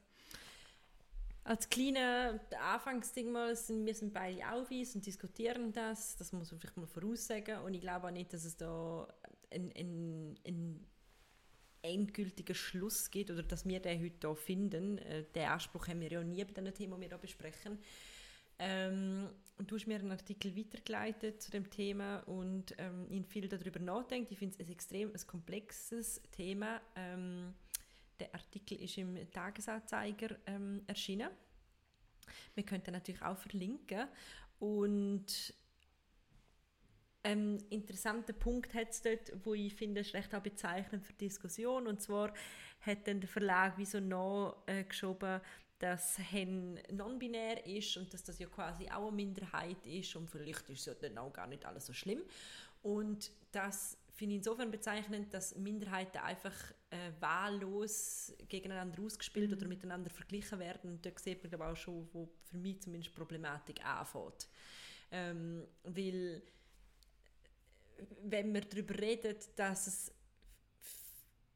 [1.43, 2.39] Als kleiner
[2.73, 6.15] Anfangsding mal, sind, wir sind beide weiss und diskutieren das.
[6.17, 7.61] Das muss man vielleicht mal voraussagen.
[7.61, 9.07] Und ich glaube auch nicht, dass es da
[9.51, 10.87] einen, einen
[11.81, 14.97] endgültigen Schluss gibt oder dass wir den heute hier finden.
[14.99, 17.79] Äh, den Anspruch haben wir ja nie bei den Themen, die wir hier besprechen.
[18.59, 23.47] Ähm, und du hast mir einen Artikel weitergeleitet zu dem Thema und ähm, habe viel
[23.47, 24.31] darüber nachdenkt.
[24.31, 26.81] Ich finde es ein extrem ein komplexes Thema.
[26.95, 27.53] Ähm,
[28.19, 31.29] der Artikel ist im Tagesanzeiger ähm, erschienen.
[32.55, 34.07] Wir könnten natürlich auch verlinken.
[34.59, 35.53] Und
[37.23, 41.27] ein interessanter Punkt hat es dort, wo ich finde, ist recht auch bezeichnend für die
[41.27, 41.87] Diskussion.
[41.87, 42.33] Und zwar
[42.81, 45.41] hat dann der Verlag wie nachgeschoben,
[45.79, 50.69] dass Hen non-binär ist und dass das ja quasi auch eine Minderheit ist und vielleicht
[50.69, 52.21] ist es ja dann auch gar nicht alles so schlimm.
[52.81, 56.53] Und das finde ich insofern bezeichnend, dass Minderheiten einfach
[56.91, 60.91] äh, wahllos gegeneinander ausgespielt oder miteinander verglichen werden.
[60.91, 64.47] Und da sieht man glaube auch schon, wo für mich zumindest Problematik anfängt.
[65.11, 66.41] Ähm, weil
[68.23, 70.11] wenn wir darüber reden, dass es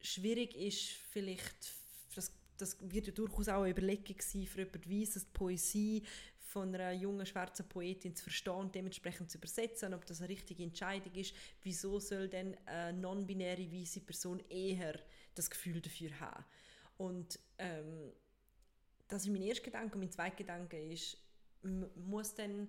[0.02, 1.74] schwierig ist, vielleicht,
[2.16, 6.04] das, das wird ja durchaus auch eine Überlegung sein für jemanden weiss, dass die Poesie
[6.40, 10.64] von einer jungen schwarzen Poetin zu verstehen und dementsprechend zu übersetzen, ob das eine richtige
[10.64, 15.00] Entscheidung ist, wieso soll denn eine non-binäre weiße Person eher
[15.36, 16.46] das Gefühl dafür haben.
[16.98, 18.12] Und ähm,
[19.08, 19.96] das ist mein erster Gedanke.
[19.96, 21.18] Und mein zweiter Gedanke ist,
[21.96, 22.68] muss denn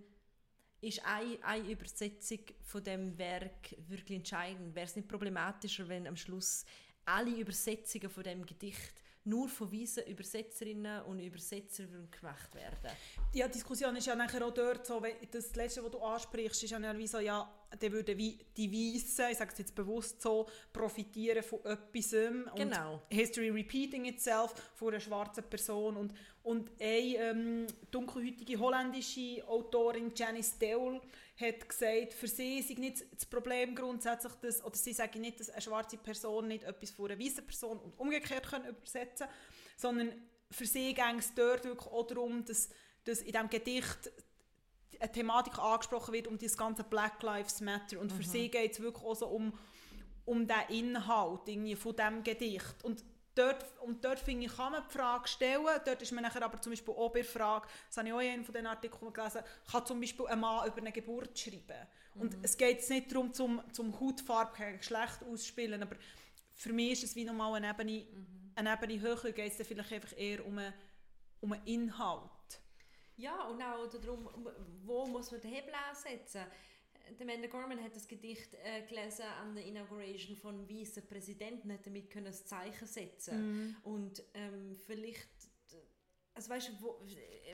[0.81, 4.75] ist eine, eine Übersetzung von dem Werk wirklich entscheidend?
[4.75, 6.65] Wäre es nicht problematischer, wenn am Schluss
[7.07, 8.93] alle Übersetzungen von dem Gedicht
[9.25, 12.91] nur von weißen Übersetzerinnen und Übersetzern gemacht werden?
[13.33, 16.71] Ja, die Diskussion ist ja nachher auch dort so, das Letzte, was du ansprichst, ist
[16.71, 20.47] ja wie so, ja, dann würden wie die Weißen, ich sage es jetzt bewusst so,
[20.73, 22.95] profitieren von etwas genau.
[22.95, 30.13] und History repeating itself von einer schwarzen Person und, und eine ähm, dunkelhäutige holländische Autorin,
[30.15, 31.01] Janice Deul,
[31.41, 35.51] hat gesagt, für sie sei nicht das Problem grundsätzlich, dass, oder sie sagen nicht, dass
[35.51, 39.27] eine schwarze Person nicht etwas von einer weißen Person und umgekehrt können übersetzen
[39.77, 40.13] sondern
[40.51, 42.69] für sie ging es dort wirklich auch darum, dass,
[43.05, 44.13] dass in diesem Gedicht
[45.05, 48.01] eine Thematik angesprochen wird, um das ganze Black Lives Matter.
[48.01, 48.29] Und für mhm.
[48.29, 49.53] sie geht es wirklich auch so um,
[50.25, 52.83] um den Inhalt irgendwie von diesem Gedicht.
[52.83, 55.81] Und dort, und dort finde ich, kann man die Frage stellen.
[55.85, 58.21] Dort ist man nachher aber zum Beispiel auch bei der Frage, das habe ich auch
[58.21, 61.87] in einem von den Artikeln gelesen, kann zum Beispiel ein Mann über eine Geburt schreiben.
[62.15, 62.45] Und mhm.
[62.45, 65.97] es geht jetzt nicht darum, zum, zum Hautfarbe gegen Geschlecht auszuspielen, aber
[66.55, 68.53] für mich ist es wie nochmal eine Ebene, mhm.
[68.55, 70.73] eine Ebene höher, geht es vielleicht einfach eher um einen,
[71.41, 72.31] um einen Inhalt.
[73.17, 74.29] Ja, und auch darum,
[74.85, 76.43] wo muss man den Hebel ansetzen?
[77.21, 82.11] Amanda Gorman hat das Gedicht äh, gelesen an der Inauguration von weißen Präsidenten, hat damit
[82.11, 83.77] können ein Zeichen setzen mm.
[83.85, 85.29] und ähm, vielleicht
[86.35, 87.01] also weißt wo,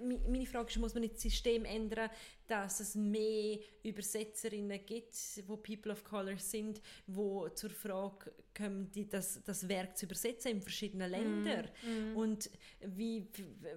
[0.03, 2.09] meine Frage ist, muss man nicht das System ändern,
[2.47, 5.15] dass es mehr Übersetzerinnen gibt,
[5.47, 10.53] wo People of Color sind, wo zur Frage kommen, die, das, das Werk zu übersetzen
[10.53, 11.69] in verschiedenen Ländern.
[11.83, 12.17] Mm, mm.
[12.17, 12.51] Und
[12.81, 13.29] wie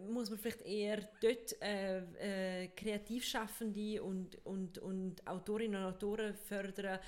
[0.10, 7.00] muss man vielleicht eher dort äh, äh, Kreativschaffende und, und, und Autorinnen und Autoren fördern,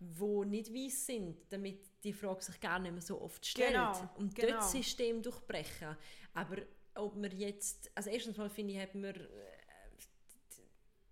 [0.00, 3.70] die nicht weiß sind, damit die Frage sich gar nicht mehr so oft stellt.
[3.70, 4.48] Genau, und genau.
[4.48, 5.96] dort das System durchbrechen.
[6.34, 6.56] Aber
[6.94, 9.52] ob wir jetzt, also erstens mal finde ich, haben wir äh,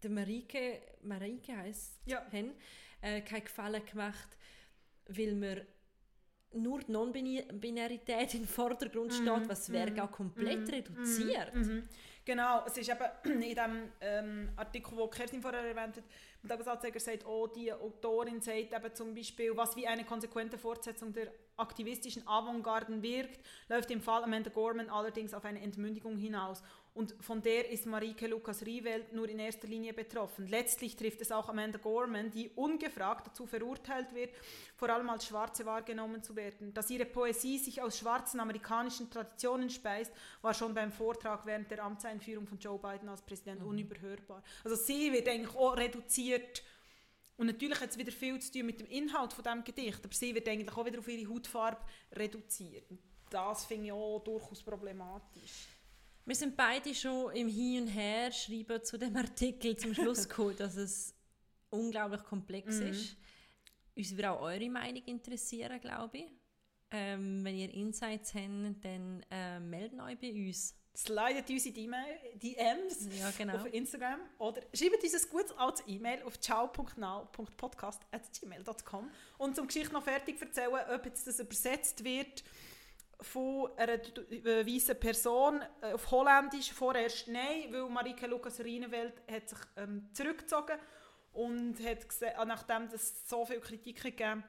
[0.02, 2.24] der Marike, Marike heisst ja.
[2.30, 2.52] hen,
[3.00, 4.36] äh, keinen Gefallen gemacht,
[5.08, 5.66] weil wir
[6.52, 11.54] nur die Non-Binarität im Vordergrund steht, mm, was Werk mm, auch komplett mm, reduziert.
[11.54, 11.82] Mm,
[12.24, 16.04] genau, es ist eben in dem ähm, Artikel, den Kerstin vorher erwähnt hat,
[16.42, 21.12] der Tagesanzeiger sagt auch, die Autorin sagt eben zum Beispiel, was wie eine konsequente Fortsetzung
[21.12, 26.62] der aktivistischen Avantgarden wirkt, läuft im Fall Amanda Gorman allerdings auf eine Entmündigung hinaus.
[26.92, 30.48] Und von der ist Marike Lukas Riewelt nur in erster Linie betroffen.
[30.48, 34.30] Letztlich trifft es auch Amanda Gorman, die ungefragt dazu verurteilt wird,
[34.76, 36.74] vor allem als Schwarze wahrgenommen zu werden.
[36.74, 41.84] Dass ihre Poesie sich aus schwarzen amerikanischen Traditionen speist, war schon beim Vortrag während der
[41.84, 43.68] Amtseinführung von Joe Biden als Präsident mhm.
[43.68, 44.42] unüberhörbar.
[44.64, 46.64] Also sie wird eigentlich auch reduziert
[47.40, 50.12] und natürlich hat es wieder viel zu tun mit dem Inhalt von dem Gedicht, aber
[50.12, 51.80] sie wird eigentlich auch wieder auf ihre Hautfarbe
[52.12, 52.84] reduziert.
[53.30, 55.68] Das finde ich auch durchaus problematisch.
[56.26, 60.54] Wir sind beide schon im Hin und Her schreiben zu dem Artikel zum Schluss gekommen,
[60.58, 61.14] dass es
[61.70, 62.88] unglaublich komplex mhm.
[62.88, 63.16] ist.
[63.96, 66.26] Uns würde auch eure Meinung interessieren, glaube ich.
[66.90, 70.76] Ähm, wenn ihr Insights habt, dann äh, melden euch bei uns.
[71.04, 73.56] Slidet uns in die E-Mail- DMs Ja, genau.
[73.56, 80.04] auf Instagram oder schreibt uns ein gutes altes E-Mail auf ciao.now.podcast.gmail.com und zum Geschichte noch
[80.04, 82.44] fertig erzählen, ob jetzt das übersetzt wird
[83.22, 89.48] von einer äh, weißen Person äh, auf Holländisch vorerst nein, weil Marike Lukas Reineveld hat
[89.48, 90.76] sich ähm, zurückgezogen
[91.32, 94.44] und hat gesehen, äh, nachdem es so viel Kritik gegeben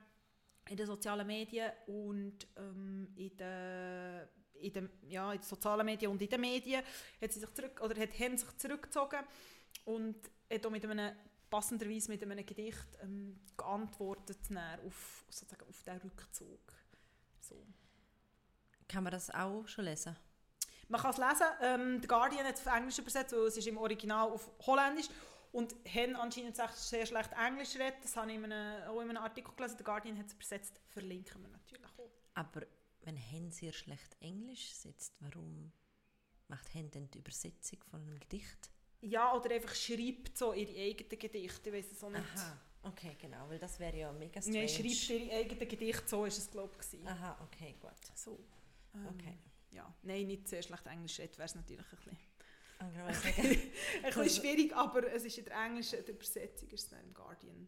[0.69, 4.27] in den sozialen Medien und ähm, in den
[4.62, 6.84] in den, ja, in den sozialen Medien und in den Medien
[7.22, 9.20] hat sie sich zurück oder hat haben sich zurückgezogen
[9.86, 10.18] und
[10.51, 11.16] hat auch mit einem
[11.49, 14.39] passenderweise mit einem Gedicht ähm, geantwortet
[14.86, 16.74] auf sozusagen auf den Rückzug.
[17.41, 17.66] So.
[18.88, 20.16] Kann man das auch schon lesen?
[20.88, 21.47] Man kann es lesen.
[21.62, 25.07] Ähm, der Guardian hat es auf Englisch übersetzt, weil es ist im Original auf Holländisch
[25.51, 28.03] und haben anscheinend sehr- sehr schlecht Englisch redet.
[28.03, 29.78] Das habe ich in einem, auch in einem Artikel gelesen.
[29.78, 30.80] Der Guardian hat es übersetzt.
[30.88, 32.09] Verlinken wir natürlich auch.
[32.34, 32.62] Aber
[33.03, 35.71] wenn Hen sehr schlecht Englisch sitzt, warum
[36.47, 38.69] macht Hen denn die Übersetzung von einem Gedicht?
[39.01, 41.69] Ja, oder einfach schreibt so ihre eigenen Gedichte.
[41.69, 42.23] Ich weiß es auch nicht.
[42.35, 44.59] Aha, okay, genau, weil das wäre ja mega strange.
[44.59, 47.07] Nein, schreibt ihre eigenen Gedichte, so ist es glaube ich.
[47.07, 47.91] Aha, okay, gut.
[48.15, 48.39] So.
[48.93, 49.37] Ähm, Okay.
[49.71, 52.17] Ja, nein, nicht sehr schlecht Englisch redet, wäre es natürlich ein bisschen,
[52.79, 53.61] wollte sagen,
[54.03, 57.13] ein bisschen schwierig, aber es ist in der englischen der Übersetzung ist es dann im
[57.13, 57.67] Guardian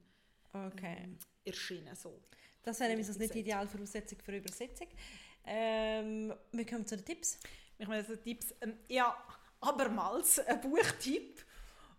[0.51, 0.97] okay.
[0.99, 1.95] ähm, erschienen.
[1.95, 2.21] So.
[2.61, 4.87] Das wäre nämlich das nicht die ideale Voraussetzung für Übersetzung.
[5.45, 7.39] Ähm, wir kommen zu den Tipps.
[7.77, 9.15] Ich meine, also Tipps, ähm, ja,
[9.59, 11.43] abermals ein Buchtipp.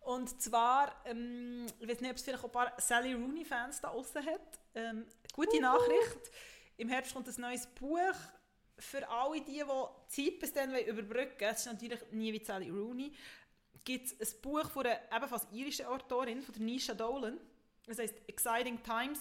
[0.00, 4.24] Und zwar, ähm, ich weiß nicht, ob es vielleicht ein paar Sally Rooney-Fans da draußen
[4.24, 4.58] hat.
[4.74, 6.30] Ähm, gute Nachricht.
[6.76, 8.14] Im Herbst kommt ein neues Buch
[8.78, 9.62] für alle die, die
[10.08, 11.52] Zeit bis dann überbrücken wollen.
[11.52, 13.12] Es ist natürlich nie wie Sally Rooney.
[13.84, 17.38] Gibt es ein Buch von einer ebenfalls irischen Autorin, von der Nisha Dolan.
[17.86, 19.20] Das heißt Exciting Times.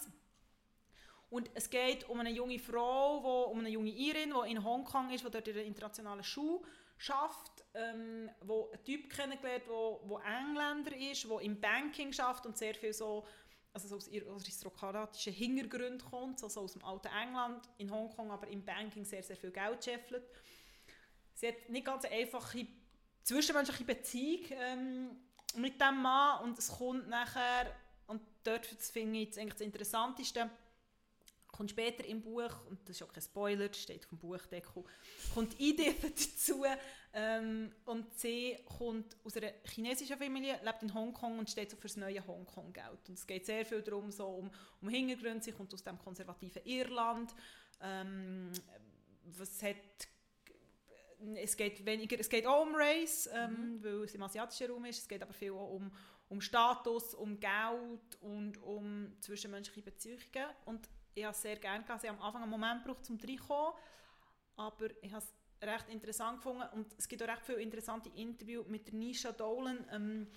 [1.33, 5.09] Und es geht um eine junge Frau, wo, um eine junge Irin, die in Hongkong
[5.09, 6.61] ist, die dort in einer internationalen Schule
[6.99, 12.55] schafft, ähm, wo einen Typ kennengelernt, wo, wo Engländer ist, wo im Banking schafft und
[12.55, 13.25] sehr viel so,
[13.73, 18.47] also so aus aristokratischen Hintergrund kommt, so, so aus dem alten England, in Hongkong aber
[18.49, 20.29] im Banking sehr, sehr viel Geld scheffelt.
[21.33, 22.67] Sie hat nicht ganz eine einfache
[23.23, 25.09] zwischenmenschliche Beziehung ähm,
[25.55, 27.75] mit dem Mann und es kommt nachher,
[28.05, 30.51] und dort finde ich jetzt eigentlich das Interessanteste,
[31.53, 34.83] kommt später im Buch, und das ist auch kein Spoiler, das steht auf dem Buchdeckel,
[35.33, 36.65] kommt Edith dazu
[37.13, 41.87] ähm, und sie kommt aus einer chinesischen Familie, lebt in Hongkong und steht so für
[41.87, 43.07] das neue Hongkong-Geld.
[43.07, 44.51] Und es geht sehr viel darum, so um,
[44.81, 47.33] um Hintergründe, sie kommt aus dem konservativen Irland,
[47.81, 48.51] ähm,
[49.37, 49.75] was hat
[51.35, 54.99] es geht weniger, es geht auch um Race, ähm, weil es im asiatischen Raum ist,
[54.99, 55.89] es geht aber viel auch um,
[56.27, 60.49] um Status, um Geld und um zwischenmenschliche Beziehungen.
[60.65, 62.05] Und ich habe es sehr gerne gelesen.
[62.05, 63.73] Ich habe am Anfang einen Moment gebraucht, um reinzukommen,
[64.55, 65.33] aber ich habe es
[65.67, 69.85] recht interessant gefunden und es gibt auch recht viele interessante Interviews mit der Nisha Dolan,
[69.91, 70.27] ähm,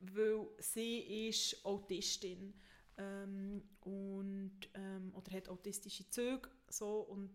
[0.00, 2.54] weil sie ist Autistin
[2.98, 7.32] ähm, und, ähm, oder hat autistische Züge so, und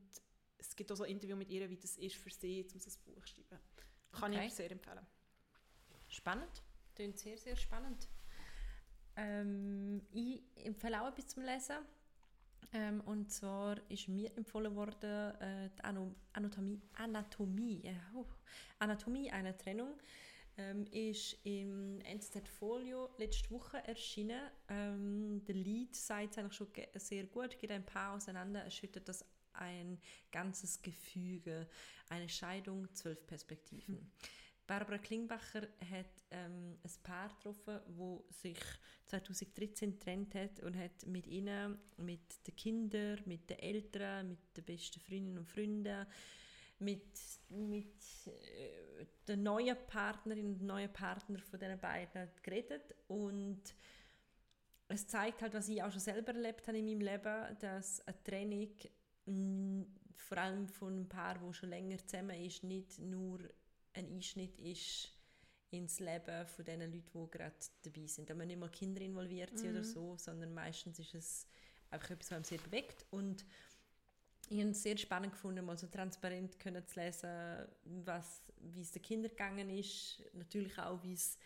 [0.58, 3.26] es gibt auch so Interviews mit ihr, wie das ist für sie, um ein Buch
[3.26, 3.60] zu schreiben.
[4.12, 4.48] Kann Okay.
[4.48, 5.06] ich sehr empfehlen.
[6.08, 6.62] Spannend.
[6.96, 8.08] Klingt sehr, sehr spannend.
[9.16, 11.78] Ähm, ich empfehle auch etwas zum Lesen.
[12.72, 15.84] Ähm, und zwar ist mir empfohlen worden, äh, die
[16.34, 18.26] Anatomie, Anatomie, äh, huh,
[18.80, 20.00] Anatomie einer Trennung.
[20.56, 24.40] Ähm, ist im NZZ Folio letzte Woche erschienen.
[24.70, 29.26] Ähm, der Lied sagt es eigentlich schon sehr gut, geht ein paar auseinander, erschüttert das
[29.54, 30.00] ein
[30.32, 31.68] ganzes Gefüge,
[32.10, 34.12] eine Scheidung, zwölf Perspektiven.
[34.66, 38.58] Barbara Klingbacher hat ähm, ein Paar getroffen, wo sich
[39.06, 44.64] 2013 getrennt hat und hat mit ihnen, mit den Kindern, mit den Eltern, mit den
[44.64, 46.06] besten Freundinnen und Freunden,
[46.80, 47.94] mit, mit
[48.26, 52.96] äh, den neuen Partnerin und neuen Partner von diesen beiden geredet.
[53.08, 53.62] Und
[54.88, 58.24] es zeigt halt, was ich auch schon selber erlebt habe in meinem Leben, dass eine
[58.24, 58.70] Trennung
[60.16, 63.40] vor allem von einem Paar, wo schon länger zusammen ist, nicht nur
[63.94, 65.12] ein Einschnitt ist
[65.70, 68.30] ins Leben von den Leuten, die gerade dabei sind.
[68.30, 71.48] Da müssen nicht mal Kinder involviert sind oder so, sondern meistens ist es
[71.90, 73.06] einfach etwas, was einem sehr bewegt.
[73.10, 73.46] Und
[74.50, 77.68] ich habe es sehr spannend gefunden, mal so transparent können zu lesen,
[78.06, 81.38] was, wie es den Kindern gegangen ist, natürlich auch, wie es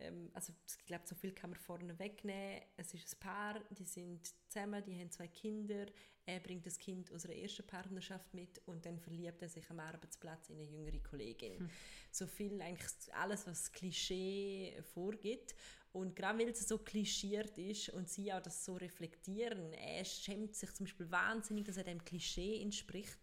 [0.00, 2.62] ähm, also ich glaube, so viel kann man vorne wegnehmen.
[2.76, 5.86] Es ist ein Paar, die sind zusammen, die haben zwei Kinder.
[6.26, 9.80] Er bringt das Kind aus einer ersten Partnerschaft mit und dann verliebt er sich am
[9.80, 11.70] Arbeitsplatz in eine jüngere Kollegin.
[12.10, 15.54] So viel eigentlich alles, was Klischee vorgibt.
[15.92, 20.54] Und gerade weil es so klischiert ist und sie auch das so reflektieren, er schämt
[20.54, 23.18] sich zum Beispiel wahnsinnig, dass er dem Klischee entspricht,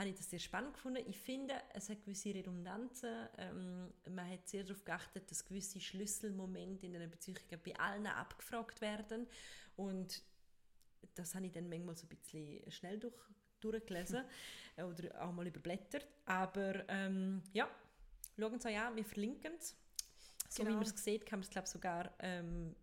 [0.00, 1.04] habe ich das sehr spannend gefunden.
[1.06, 3.28] Ich finde, es hat gewisse Redundanzen.
[3.36, 8.80] Ähm, man hat sehr darauf geachtet, dass gewisse Schlüsselmomente in einer Beziehung bei allen abgefragt
[8.80, 9.26] werden.
[9.76, 10.22] Und
[11.14, 13.14] das habe ich dann manchmal so ein bisschen schnell durch,
[13.60, 14.24] durchgelesen
[14.78, 16.06] oder auch mal überblättert.
[16.24, 17.68] Aber ähm, ja,
[18.38, 19.76] schauen Sie euch an, wir verlinken es.
[20.48, 20.70] So Genau.
[20.70, 22.74] wie man es sieht, kann man es glaube sogar ähm,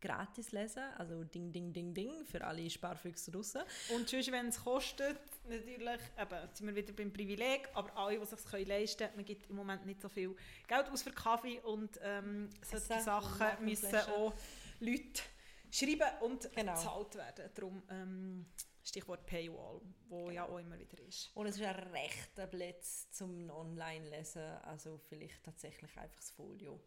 [0.00, 0.82] gratis lesen.
[0.96, 3.62] Also ding, ding, ding, ding für alle Sparfüchse draussen.
[3.94, 8.22] Und sonst, wenn es kostet, natürlich, eben, sind wir wieder beim Privileg, aber alle, die
[8.22, 10.34] es sich leisten können, man gibt im Moment nicht so viel
[10.68, 14.32] Geld aus für Kaffee und ähm, solche Sachen müssen auch
[14.80, 15.22] Leute
[15.70, 16.72] schreiben und Genau.
[16.72, 17.50] bezahlt werden.
[17.54, 18.46] Darum ähm,
[18.82, 21.30] Stichwort Paywall, wo ja auch immer wieder ist.
[21.34, 24.42] Und es ist ein rechter Platz zum Online-Lesen.
[24.62, 26.80] Also vielleicht tatsächlich einfach das Folio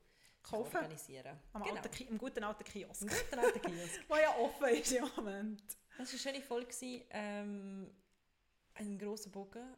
[0.44, 0.76] Kaufen.
[0.76, 1.40] organisieren.
[1.54, 1.76] Am, genau.
[1.76, 4.02] alten im guten alten Kiosk, Im guten alten Kiosk.
[4.10, 5.64] der ja offen ist im Moment.
[5.98, 7.06] Das war eine schöne Folge.
[7.10, 7.90] Ähm,
[8.76, 9.76] ein grosser Bogen.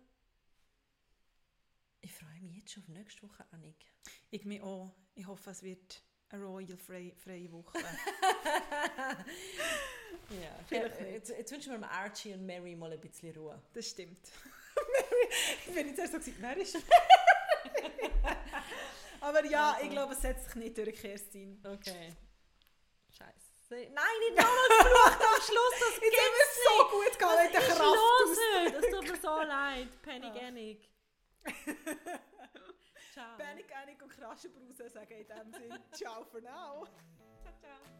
[2.01, 3.93] Ich freue mich jetzt schon auf nächste Woche, Annik.
[4.29, 4.91] Ich mich auch.
[5.15, 7.77] Ich hoffe, es wird eine royal-freie freie Woche.
[10.29, 13.61] Ja, Vielleicht äh, jetzt, jetzt wünschen wir mal Archie und Mary mal ein bisschen Ruhe.
[13.73, 14.27] Das stimmt.
[15.67, 16.77] ich bin jetzt erst so gesagt, wer ist
[19.27, 19.85] Aber ja, Also.
[19.85, 21.61] ich glaube, es setzt sich nicht durch Kerstin.
[21.65, 22.15] Okay.
[23.09, 23.33] Scheiße.
[23.69, 23.85] Nein,
[24.19, 26.91] nicht nochmal geflucht am Schluss, das gibt's es so nicht.
[26.91, 27.79] gut gehabt mit der Kraft.
[27.79, 28.77] los heute?
[28.85, 30.01] Es tut mir so leid.
[30.03, 30.89] Panic Annick.
[33.13, 33.37] Ciao.
[33.37, 36.85] Panic, Annik und Kraschenbrause sagen in dem Sinn, ciao for now.
[37.41, 37.94] Ciao, ciao.